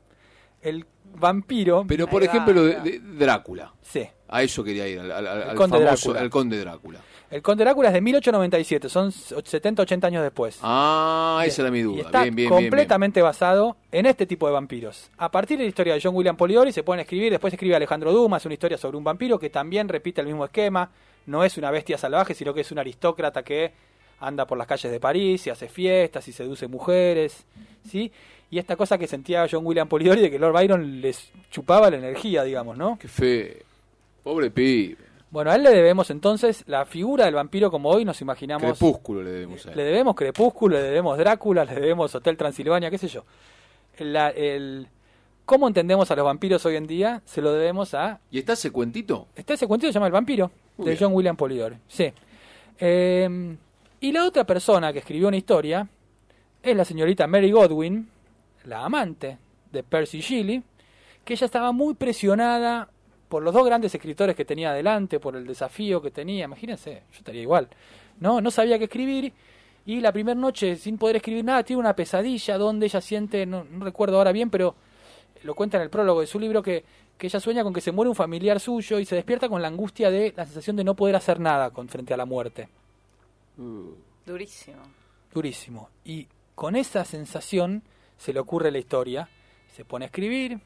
El 0.61 0.85
vampiro... 1.15 1.85
Pero 1.87 2.07
por 2.07 2.23
ejemplo 2.23 2.63
de, 2.63 2.79
de 2.81 2.99
Drácula. 2.99 3.71
Sí. 3.83 4.07
A 4.27 4.41
eso 4.43 4.63
quería 4.63 4.87
ir, 4.87 4.99
al, 4.99 5.11
al- 5.11 5.27
al 5.27 5.49
El 5.51 5.55
conde 5.55 5.77
famoso, 5.77 6.09
Drácula. 6.09 6.19
al 6.21 6.29
conde 6.29 6.59
Drácula. 6.59 6.99
El 7.31 7.41
Conde 7.41 7.63
Drácula 7.63 7.87
es 7.89 7.93
de 7.95 8.01
1897, 8.01 8.87
son 8.87 9.11
70-80 9.11 10.03
años 10.05 10.23
después. 10.23 10.59
Ah, 10.61 11.43
esa 11.45 11.63
era 11.63 11.71
mi 11.71 11.79
Y 11.79 11.81
duda. 11.81 12.01
está 12.03 12.21
bien, 12.21 12.35
bien, 12.35 12.49
bien, 12.49 12.59
bien. 12.59 12.69
completamente 12.69 13.21
basado 13.21 13.77
en 13.91 14.05
este 14.05 14.25
tipo 14.27 14.45
de 14.47 14.53
vampiros. 14.53 15.09
A 15.17 15.31
partir 15.31 15.57
de 15.57 15.63
la 15.63 15.69
historia 15.69 15.95
de 15.95 16.01
John 16.01 16.15
William 16.15 16.37
Polidori 16.37 16.71
se 16.71 16.83
pueden 16.83 17.01
escribir, 17.01 17.31
después 17.31 17.51
escribe 17.51 17.75
Alejandro 17.75 18.11
Dumas 18.13 18.45
una 18.45 18.53
historia 18.53 18.77
sobre 18.77 18.97
un 18.97 19.03
vampiro 19.03 19.39
que 19.39 19.49
también 19.49 19.89
repite 19.89 20.21
el 20.21 20.27
mismo 20.27 20.45
esquema. 20.45 20.89
No 21.25 21.43
es 21.43 21.57
una 21.57 21.71
bestia 21.71 21.97
salvaje, 21.97 22.35
sino 22.35 22.53
que 22.53 22.61
es 22.61 22.71
un 22.71 22.77
aristócrata 22.79 23.43
que 23.43 23.73
anda 24.19 24.45
por 24.45 24.57
las 24.57 24.67
calles 24.67 24.91
de 24.91 24.99
París 24.99 25.45
y 25.47 25.49
hace 25.49 25.67
fiestas 25.67 26.27
y 26.27 26.31
seduce 26.31 26.67
mujeres, 26.67 27.43
¿sí? 27.89 28.11
Y 28.51 28.59
esta 28.59 28.75
cosa 28.75 28.97
que 28.99 29.07
sentía 29.07 29.47
John 29.51 29.65
William 29.65 29.87
Polidori 29.89 30.21
de 30.21 30.29
que 30.31 30.37
Lord 30.39 30.53
Byron 30.53 31.01
les 31.01 31.31
chupaba 31.51 31.89
la 31.89 31.97
energía, 31.97 32.43
digamos, 32.43 32.77
¿no? 32.77 32.97
Qué 33.01 33.07
feo. 33.07 33.64
Pobre 34.25 34.49
pibe. 34.49 34.97
Bueno, 35.29 35.51
a 35.51 35.55
él 35.55 35.61
le 35.61 35.69
debemos 35.69 36.09
entonces 36.09 36.63
la 36.65 36.83
figura 36.85 37.25
del 37.25 37.35
vampiro 37.35 37.69
como 37.69 37.89
hoy 37.91 38.03
nos 38.05 38.19
imaginamos. 38.21 38.63
Crepúsculo 38.63 39.21
le 39.21 39.29
debemos 39.29 39.63
a 39.67 39.69
él. 39.69 39.77
Le 39.77 39.83
debemos 39.83 40.15
Crepúsculo, 40.15 40.77
le 40.77 40.81
debemos 40.81 41.15
Drácula, 41.19 41.63
le 41.63 41.75
debemos 41.75 42.15
Hotel 42.15 42.35
Transilvania, 42.35 42.89
qué 42.89 42.97
sé 42.97 43.07
yo. 43.07 43.23
La- 43.99 44.29
el, 44.31 44.87
¿Cómo 45.45 45.67
entendemos 45.67 46.09
a 46.09 46.15
los 46.15 46.25
vampiros 46.25 46.65
hoy 46.65 46.75
en 46.75 46.87
día? 46.87 47.21
Se 47.23 47.39
lo 47.39 47.53
debemos 47.53 47.93
a... 47.93 48.19
¿Y 48.31 48.39
está 48.39 48.53
ese 48.53 48.71
cuentito? 48.71 49.27
Está 49.35 49.53
ese 49.53 49.67
cuentito 49.67 49.89
se 49.91 49.93
llama 49.93 50.07
El 50.07 50.13
vampiro, 50.13 50.49
Muy 50.77 50.85
de 50.85 50.91
bien. 50.93 51.03
John 51.03 51.13
William 51.13 51.35
Polidori. 51.37 51.75
Sí. 51.87 52.11
Eh, 52.79 53.55
y 53.99 54.11
la 54.11 54.25
otra 54.25 54.43
persona 54.43 54.91
que 54.91 54.99
escribió 54.99 55.27
una 55.27 55.37
historia 55.37 55.87
es 56.63 56.75
la 56.75 56.83
señorita 56.83 57.27
Mary 57.27 57.51
Godwin, 57.51 58.09
la 58.63 58.85
amante 58.85 59.37
de 59.71 59.83
Percy 59.83 60.19
Shelley, 60.21 60.63
que 61.23 61.33
ella 61.33 61.45
estaba 61.45 61.71
muy 61.71 61.93
presionada 61.93 62.89
por 63.27 63.43
los 63.43 63.53
dos 63.53 63.65
grandes 63.65 63.93
escritores 63.93 64.35
que 64.35 64.45
tenía 64.45 64.71
adelante, 64.71 65.19
por 65.19 65.35
el 65.35 65.45
desafío 65.45 66.01
que 66.01 66.11
tenía. 66.11 66.45
Imagínense, 66.45 67.03
yo 67.11 67.17
estaría 67.17 67.41
igual. 67.41 67.67
No, 68.19 68.41
no 68.41 68.51
sabía 68.51 68.77
qué 68.77 68.85
escribir. 68.85 69.33
Y 69.85 70.01
la 70.01 70.11
primera 70.11 70.39
noche, 70.39 70.75
sin 70.77 70.97
poder 70.97 71.17
escribir 71.17 71.45
nada, 71.45 71.63
tiene 71.63 71.79
una 71.79 71.95
pesadilla 71.95 72.57
donde 72.57 72.87
ella 72.87 73.01
siente, 73.01 73.45
no, 73.45 73.63
no 73.63 73.85
recuerdo 73.85 74.17
ahora 74.17 74.31
bien, 74.31 74.49
pero 74.49 74.75
lo 75.43 75.53
cuenta 75.53 75.77
en 75.77 75.83
el 75.83 75.89
prólogo 75.89 76.21
de 76.21 76.27
su 76.27 76.39
libro, 76.39 76.63
que, 76.63 76.83
que 77.17 77.27
ella 77.27 77.39
sueña 77.39 77.63
con 77.63 77.73
que 77.73 77.81
se 77.81 77.91
muere 77.91 78.09
un 78.09 78.15
familiar 78.15 78.59
suyo 78.59 78.99
y 78.99 79.05
se 79.05 79.15
despierta 79.15 79.47
con 79.47 79.61
la 79.61 79.67
angustia 79.67 80.09
de 80.09 80.33
la 80.35 80.45
sensación 80.45 80.75
de 80.75 80.83
no 80.83 80.95
poder 80.95 81.15
hacer 81.15 81.39
nada 81.39 81.69
con, 81.69 81.87
frente 81.87 82.13
a 82.13 82.17
la 82.17 82.25
muerte. 82.25 82.67
Uh, 83.57 83.93
Durísimo. 84.25 84.81
Durísimo. 85.33 85.89
Y 86.03 86.27
con 86.55 86.75
esa 86.75 87.05
sensación 87.05 87.83
se 88.17 88.33
le 88.33 88.39
ocurre 88.39 88.71
la 88.71 88.79
historia, 88.79 89.29
se 89.73 89.85
pone 89.85 90.05
a 90.05 90.07
escribir, 90.07 90.59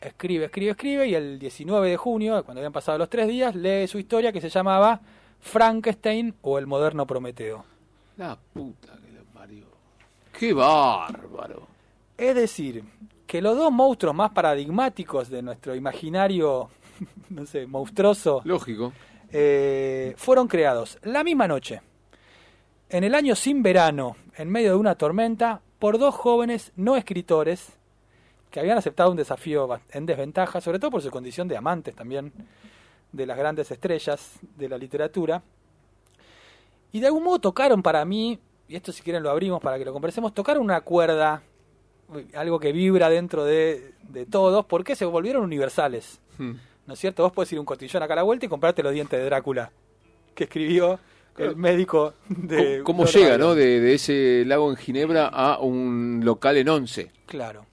escribe, 0.00 0.46
escribe, 0.46 0.70
escribe, 0.72 1.06
y 1.08 1.14
el 1.14 1.38
19 1.38 1.90
de 1.90 1.96
junio, 1.96 2.42
cuando 2.44 2.60
habían 2.60 2.72
pasado 2.72 2.98
los 2.98 3.10
tres 3.10 3.28
días, 3.28 3.54
lee 3.54 3.86
su 3.86 3.98
historia 3.98 4.32
que 4.32 4.40
se 4.40 4.48
llamaba 4.48 5.00
Frankenstein 5.40 6.34
o 6.42 6.58
el 6.58 6.66
moderno 6.66 7.06
Prometeo. 7.06 7.64
la 8.16 8.36
puta 8.52 8.92
que 9.04 9.12
lo 9.12 9.24
parió. 9.32 9.64
Qué 10.32 10.52
bárbaro. 10.52 11.66
Es 12.16 12.34
decir, 12.34 12.84
que 13.26 13.40
los 13.40 13.56
dos 13.56 13.70
monstruos 13.72 14.14
más 14.14 14.30
paradigmáticos 14.32 15.28
de 15.28 15.42
nuestro 15.42 15.74
imaginario, 15.74 16.68
no 17.30 17.46
sé, 17.46 17.66
monstruoso, 17.66 18.42
Lógico. 18.44 18.92
eh, 19.30 20.14
fueron 20.16 20.48
creados 20.48 20.98
la 21.02 21.24
misma 21.24 21.46
noche, 21.48 21.80
en 22.88 23.04
el 23.04 23.14
año 23.14 23.34
sin 23.36 23.62
verano, 23.62 24.16
en 24.36 24.50
medio 24.50 24.70
de 24.70 24.76
una 24.76 24.94
tormenta, 24.96 25.60
por 25.78 25.98
dos 25.98 26.14
jóvenes 26.14 26.72
no 26.76 26.96
escritores 26.96 27.78
que 28.50 28.60
habían 28.60 28.78
aceptado 28.78 29.10
un 29.10 29.16
desafío 29.16 29.68
en 29.92 30.06
desventaja, 30.06 30.60
sobre 30.60 30.78
todo 30.78 30.90
por 30.90 31.02
su 31.02 31.10
condición 31.10 31.46
de 31.48 31.56
amantes 31.56 31.94
también 31.94 32.32
de 33.12 33.26
las 33.26 33.36
grandes 33.36 33.70
estrellas 33.70 34.38
de 34.56 34.68
la 34.68 34.76
literatura. 34.76 35.42
Y 36.92 37.00
de 37.00 37.06
algún 37.06 37.24
modo 37.24 37.38
tocaron 37.38 37.82
para 37.82 38.04
mí, 38.04 38.38
y 38.68 38.76
esto 38.76 38.92
si 38.92 39.02
quieren 39.02 39.22
lo 39.22 39.30
abrimos 39.30 39.60
para 39.60 39.78
que 39.78 39.84
lo 39.84 39.92
conversemos, 39.92 40.34
tocaron 40.34 40.64
una 40.64 40.80
cuerda, 40.80 41.42
algo 42.34 42.58
que 42.58 42.72
vibra 42.72 43.08
dentro 43.08 43.44
de, 43.44 43.94
de 44.08 44.26
todos, 44.26 44.66
porque 44.66 44.96
se 44.96 45.04
volvieron 45.04 45.44
universales. 45.44 46.20
Hmm. 46.38 46.54
¿No 46.86 46.94
es 46.94 47.00
cierto? 47.00 47.22
Vos 47.22 47.32
podés 47.32 47.52
ir 47.52 47.60
un 47.60 47.64
cotillón 47.64 48.02
acá 48.02 48.14
a 48.14 48.16
la 48.16 48.22
vuelta 48.24 48.46
y 48.46 48.48
comprarte 48.48 48.82
los 48.82 48.92
dientes 48.92 49.16
de 49.16 49.24
Drácula, 49.24 49.70
que 50.34 50.44
escribió 50.44 50.98
el 51.38 51.54
médico 51.54 52.14
de... 52.28 52.82
¿Cómo, 52.82 53.04
cómo 53.04 53.10
llega, 53.10 53.38
no? 53.38 53.54
De, 53.54 53.78
de 53.78 53.94
ese 53.94 54.42
lago 54.44 54.68
en 54.70 54.76
Ginebra 54.76 55.28
a 55.28 55.60
un 55.60 56.20
local 56.24 56.56
en 56.56 56.68
Once. 56.68 57.12
Claro. 57.26 57.66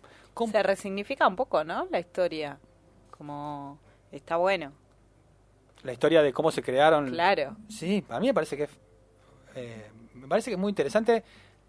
Se 0.46 0.62
resignifica 0.63 1.27
un 1.27 1.36
poco, 1.36 1.63
¿no? 1.63 1.88
La 1.89 2.00
historia. 2.00 2.60
Como 3.12 3.79
está 4.12 4.36
bueno. 4.38 4.72
La 5.84 5.94
historia 5.94 6.22
de 6.22 6.34
cómo 6.34 6.51
se 6.51 6.62
crearon... 6.62 7.10
Claro. 7.10 7.56
Sí, 7.70 8.03
a 8.10 8.20
mí 8.20 8.27
me 8.27 8.34
parece 8.34 8.58
que 8.58 8.63
es, 8.63 8.70
eh, 9.56 9.89
me 10.15 10.27
parece 10.27 10.50
que 10.51 10.56
es 10.56 10.60
muy 10.60 10.70
interesante 10.70 11.24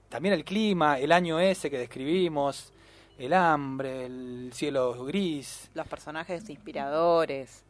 también 0.08 0.34
el 0.34 0.44
clima, 0.44 0.98
el 0.98 1.12
año 1.12 1.38
ese 1.38 1.70
que 1.70 1.78
describimos, 1.78 2.72
el 3.18 3.32
hambre, 3.34 4.06
el 4.06 4.50
cielo 4.54 5.04
gris. 5.04 5.70
Los 5.74 5.86
personajes 5.86 6.48
inspiradores. 6.48 7.64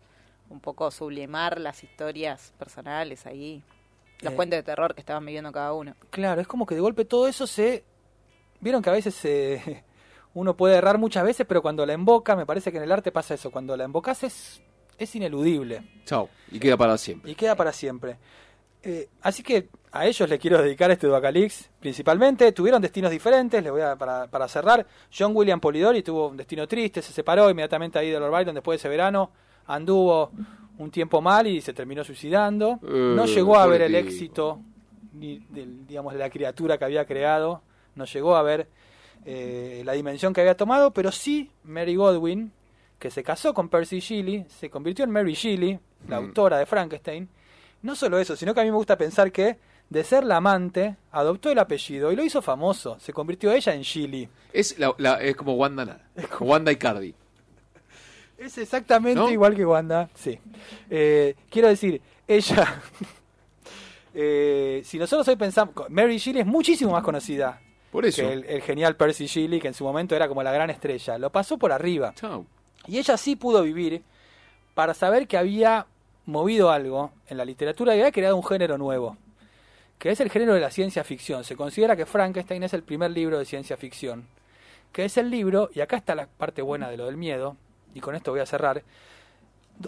Un 0.50 0.61
poco 0.61 0.90
sublimar 0.90 1.61
las 1.61 1.83
historias 1.85 2.55
personales 2.59 3.26
ahí. 3.26 3.62
Los 4.21 4.33
Eh. 4.33 4.37
cuentos 4.37 4.57
de 4.57 4.62
terror 4.62 4.95
que 4.95 5.00
estaban 5.00 5.25
viviendo 5.26 5.52
cada 5.52 5.73
uno. 5.75 5.95
Claro, 6.11 6.40
es 6.40 6.47
como 6.47 6.64
que 6.67 6.75
de 6.75 6.81
golpe 6.81 7.05
todo 7.05 7.28
eso 7.28 7.47
se 7.47 7.85
vieron 8.61 8.81
que 8.83 8.90
a 8.90 8.95
veces 8.95 9.14
se 9.14 9.85
uno 10.35 10.56
puede 10.56 10.76
errar 10.76 10.99
muchas 10.99 11.25
veces, 11.25 11.47
pero 11.49 11.62
cuando 11.62 11.85
la 11.87 11.92
invoca, 11.94 12.37
me 12.37 12.47
parece 12.47 12.70
que 12.70 12.78
en 12.78 12.85
el 12.85 12.92
arte 12.92 13.11
pasa 13.12 13.35
eso, 13.35 13.50
cuando 13.50 13.76
la 13.76 13.85
invocas 13.85 14.23
es 14.25 14.62
es 14.99 15.14
ineludible 15.14 15.82
Chao. 16.04 16.28
Y 16.50 16.58
queda 16.58 16.76
para 16.76 16.99
siempre. 16.99 17.30
y 17.30 17.35
queda 17.37 17.54
para 17.54 17.73
siempre. 17.73 18.16
Eh, 18.82 19.08
así 19.23 19.42
que 19.42 19.68
a 19.92 20.06
ellos 20.06 20.28
les 20.28 20.38
quiero 20.40 20.61
dedicar 20.62 20.90
este 20.90 21.06
Duacalix 21.06 21.68
principalmente. 21.80 22.50
Tuvieron 22.52 22.80
destinos 22.82 23.11
diferentes, 23.11 23.62
les 23.62 23.70
voy 23.73 23.80
a, 23.80 23.97
para, 23.97 24.26
para 24.26 24.49
cerrar. 24.49 24.87
John 25.16 25.32
William 25.37 25.61
Polidori 25.61 26.02
tuvo 26.02 26.28
un 26.28 26.37
destino 26.37 26.66
triste, 26.66 27.00
se 27.02 27.12
separó 27.12 27.49
inmediatamente 27.50 27.99
ahí 27.99 28.11
de 28.11 28.18
Lord 28.18 28.30
Byron 28.32 28.54
después 28.54 28.76
de 28.76 28.80
ese 28.80 28.88
verano. 28.88 29.30
Anduvo 29.66 30.32
un 30.78 30.90
tiempo 30.90 31.20
mal 31.20 31.47
y 31.47 31.61
se 31.61 31.73
terminó 31.73 32.02
suicidando. 32.04 32.78
No 32.82 33.25
Eh, 33.25 33.26
llegó 33.28 33.56
a 33.58 33.66
ver 33.66 33.82
el 33.82 33.94
éxito 33.94 34.61
ni 35.12 35.38
del, 35.50 35.87
digamos, 35.87 36.12
de 36.12 36.18
la 36.20 36.30
criatura 36.30 36.78
que 36.78 36.85
había 36.85 37.04
creado. 37.04 37.62
No 37.94 38.04
llegó 38.04 38.37
a 38.37 38.42
ver 38.42 38.68
eh, 39.25 39.82
la 39.84 39.92
dimensión 39.92 40.32
que 40.32 40.40
había 40.40 40.56
tomado, 40.56 40.92
pero 40.92 41.12
sí 41.12 41.50
Mary 41.64 41.96
Godwin, 41.96 42.52
que 42.98 43.10
se 43.10 43.22
casó 43.22 43.54
con 43.54 43.68
Percy 43.68 44.00
Shelley, 44.00 44.46
se 44.48 44.70
convirtió 44.70 45.04
en 45.04 45.10
Mary 45.10 45.34
Shelley, 45.34 45.78
la 46.08 46.20
Mm. 46.20 46.25
autora 46.25 46.58
de 46.58 46.66
Frankenstein. 46.66 47.28
No 47.82 47.94
solo 47.94 48.18
eso, 48.18 48.34
sino 48.37 48.54
que 48.54 48.60
a 48.60 48.64
mí 48.64 48.70
me 48.70 48.76
gusta 48.76 48.96
pensar 48.98 49.30
que 49.30 49.56
de 49.88 50.04
ser 50.04 50.25
la 50.25 50.37
amante, 50.37 50.96
adoptó 51.12 51.50
el 51.50 51.58
apellido 51.58 52.10
y 52.12 52.16
lo 52.16 52.25
hizo 52.25 52.42
famoso. 52.42 52.98
Se 53.00 53.12
convirtió 53.12 53.52
ella 53.52 53.72
en 53.75 53.82
Shelley. 53.82 54.28
Es, 54.52 54.78
la, 54.78 54.94
la- 54.98 55.22
es 55.22 55.34
como 55.37 55.54
Wanda. 55.54 56.00
Wanda 56.40 56.72
Icardi. 56.72 57.14
Es 58.38 58.56
exactamente 58.58 59.18
¿No? 59.18 59.30
igual 59.30 59.56
que 59.56 59.66
Wanda, 59.66 60.08
sí. 60.14 60.38
Eh, 60.90 61.34
quiero 61.50 61.66
decir, 61.68 62.00
ella... 62.28 62.80
eh, 64.14 64.82
si 64.84 64.98
nosotros 64.98 65.26
hoy 65.28 65.37
pensamos... 65.37 65.75
Mary 65.88 66.18
Shelley 66.18 66.42
es 66.42 66.46
muchísimo 66.46 66.92
más 66.92 67.02
conocida 67.02 67.60
Por 67.90 68.04
eso. 68.04 68.23
que 68.23 68.33
el, 68.33 68.45
el 68.45 68.62
genial 68.62 68.97
Percy 68.97 69.26
Shelley, 69.26 69.61
que 69.61 69.68
en 69.68 69.75
su 69.75 69.85
momento 69.85 70.14
era 70.14 70.28
como 70.28 70.42
la 70.42 70.52
gran 70.52 70.71
estrella. 70.71 71.18
Lo 71.18 71.30
pasó 71.30 71.59
por 71.59 71.73
arriba. 71.73 72.14
Y 72.87 72.99
ella 72.99 73.16
sí 73.16 73.37
pudo 73.37 73.62
vivir 73.62 74.02
para 74.75 74.95
saber 74.95 75.26
que 75.26 75.37
había 75.37 75.87
movido 76.26 76.71
algo 76.71 77.11
en 77.26 77.38
la 77.38 77.45
literatura 77.45 77.97
y 77.97 78.00
había 78.00 78.12
creado 78.12 78.37
un 78.37 78.45
género 78.45 78.76
nuevo, 78.78 79.16
que 79.99 80.11
es 80.11 80.21
el 80.21 80.30
género 80.30 80.54
de 80.54 80.61
la 80.61 80.71
ciencia 80.71 81.02
ficción. 81.02 81.42
Se 81.42 81.57
considera 81.57 81.97
que 81.97 82.07
Frankenstein 82.07 82.62
es 82.62 82.75
el 82.75 82.83
primer 82.83 83.11
libro 83.11 83.38
de 83.38 83.47
ciencia 83.47 83.76
ficción, 83.76 84.28
que 84.92 85.07
es 85.07 85.16
el 85.16 85.30
libro, 85.30 85.71
y 85.75 85.80
acá 85.80 85.97
está 85.97 86.14
la 86.14 86.26
parte 86.26 86.62
buena 86.62 86.90
de 86.90 86.99
lo 86.99 87.07
del 87.07 87.16
miedo, 87.16 87.57
y 87.95 88.00
con 88.00 88.14
esto 88.14 88.30
voy 88.30 88.40
a 88.40 88.47
cerrar, 88.47 88.83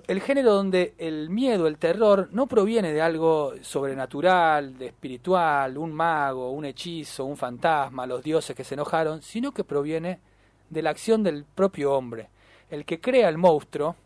el 0.06 0.20
género 0.20 0.54
donde 0.54 0.94
el 0.98 1.30
miedo, 1.30 1.66
el 1.66 1.78
terror, 1.78 2.28
no 2.32 2.46
proviene 2.46 2.92
de 2.92 3.02
algo 3.02 3.54
sobrenatural, 3.62 4.78
de 4.78 4.86
espiritual, 4.86 5.76
un 5.78 5.92
mago, 5.92 6.50
un 6.50 6.64
hechizo, 6.64 7.24
un 7.24 7.36
fantasma, 7.36 8.06
los 8.06 8.22
dioses 8.22 8.54
que 8.54 8.64
se 8.64 8.74
enojaron, 8.74 9.22
sino 9.22 9.52
que 9.52 9.64
proviene 9.64 10.20
de 10.68 10.82
la 10.82 10.90
acción 10.90 11.22
del 11.22 11.44
propio 11.44 11.92
hombre. 11.94 12.28
El 12.70 12.84
que 12.84 13.00
crea 13.00 13.28
el 13.28 13.38
monstruo, 13.38 13.96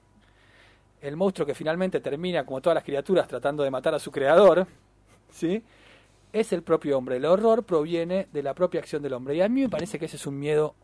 el 1.01 1.17
monstruo 1.17 1.47
que 1.47 1.55
finalmente 1.55 2.01
termina, 2.01 2.47
como 2.47 2.61
todas 2.61 2.75
las 2.75 2.85
criaturas, 2.85 3.29
tratando 3.29 3.63
de 3.63 3.71
matar 3.71 3.95
a 3.95 3.99
su 3.99 4.11
creador, 4.11 4.67
¿sí? 5.31 5.63
es 6.35 6.53
el 6.53 6.63
propio 6.63 6.99
hombre. 6.99 7.17
El 7.17 7.27
horror 7.27 7.63
proviene 7.63 8.27
de 8.33 8.43
la 8.43 8.55
propia 8.55 8.81
acción 8.81 9.03
del 9.03 9.13
hombre. 9.13 9.37
Y 9.37 9.41
a 9.41 9.49
mí 9.49 9.63
me 9.63 9.69
parece 9.69 9.99
que 9.99 10.07
ese 10.07 10.17
es 10.17 10.27
un 10.27 10.39
miedo 10.39 10.75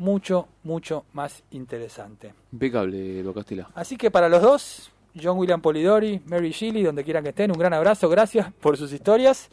mucho, 0.00 0.48
mucho 0.64 1.04
más 1.12 1.44
interesante. 1.50 2.32
Impecable, 2.52 3.22
lo 3.22 3.34
Castilla. 3.34 3.68
Así 3.74 3.98
que 3.98 4.10
para 4.10 4.30
los 4.30 4.40
dos, 4.40 4.90
John 5.14 5.38
William 5.38 5.60
Polidori, 5.60 6.22
Mary 6.24 6.52
Shelley, 6.52 6.82
donde 6.82 7.04
quieran 7.04 7.22
que 7.22 7.28
estén, 7.28 7.50
un 7.50 7.58
gran 7.58 7.74
abrazo, 7.74 8.08
gracias 8.08 8.50
por 8.54 8.78
sus 8.78 8.92
historias 8.92 9.50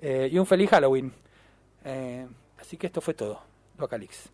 eh, 0.00 0.30
y 0.32 0.38
un 0.38 0.46
feliz 0.46 0.70
Halloween. 0.70 1.12
Eh, 1.84 2.26
así 2.58 2.78
que 2.78 2.86
esto 2.86 3.02
fue 3.02 3.12
todo. 3.12 3.40
Localix. 3.78 4.30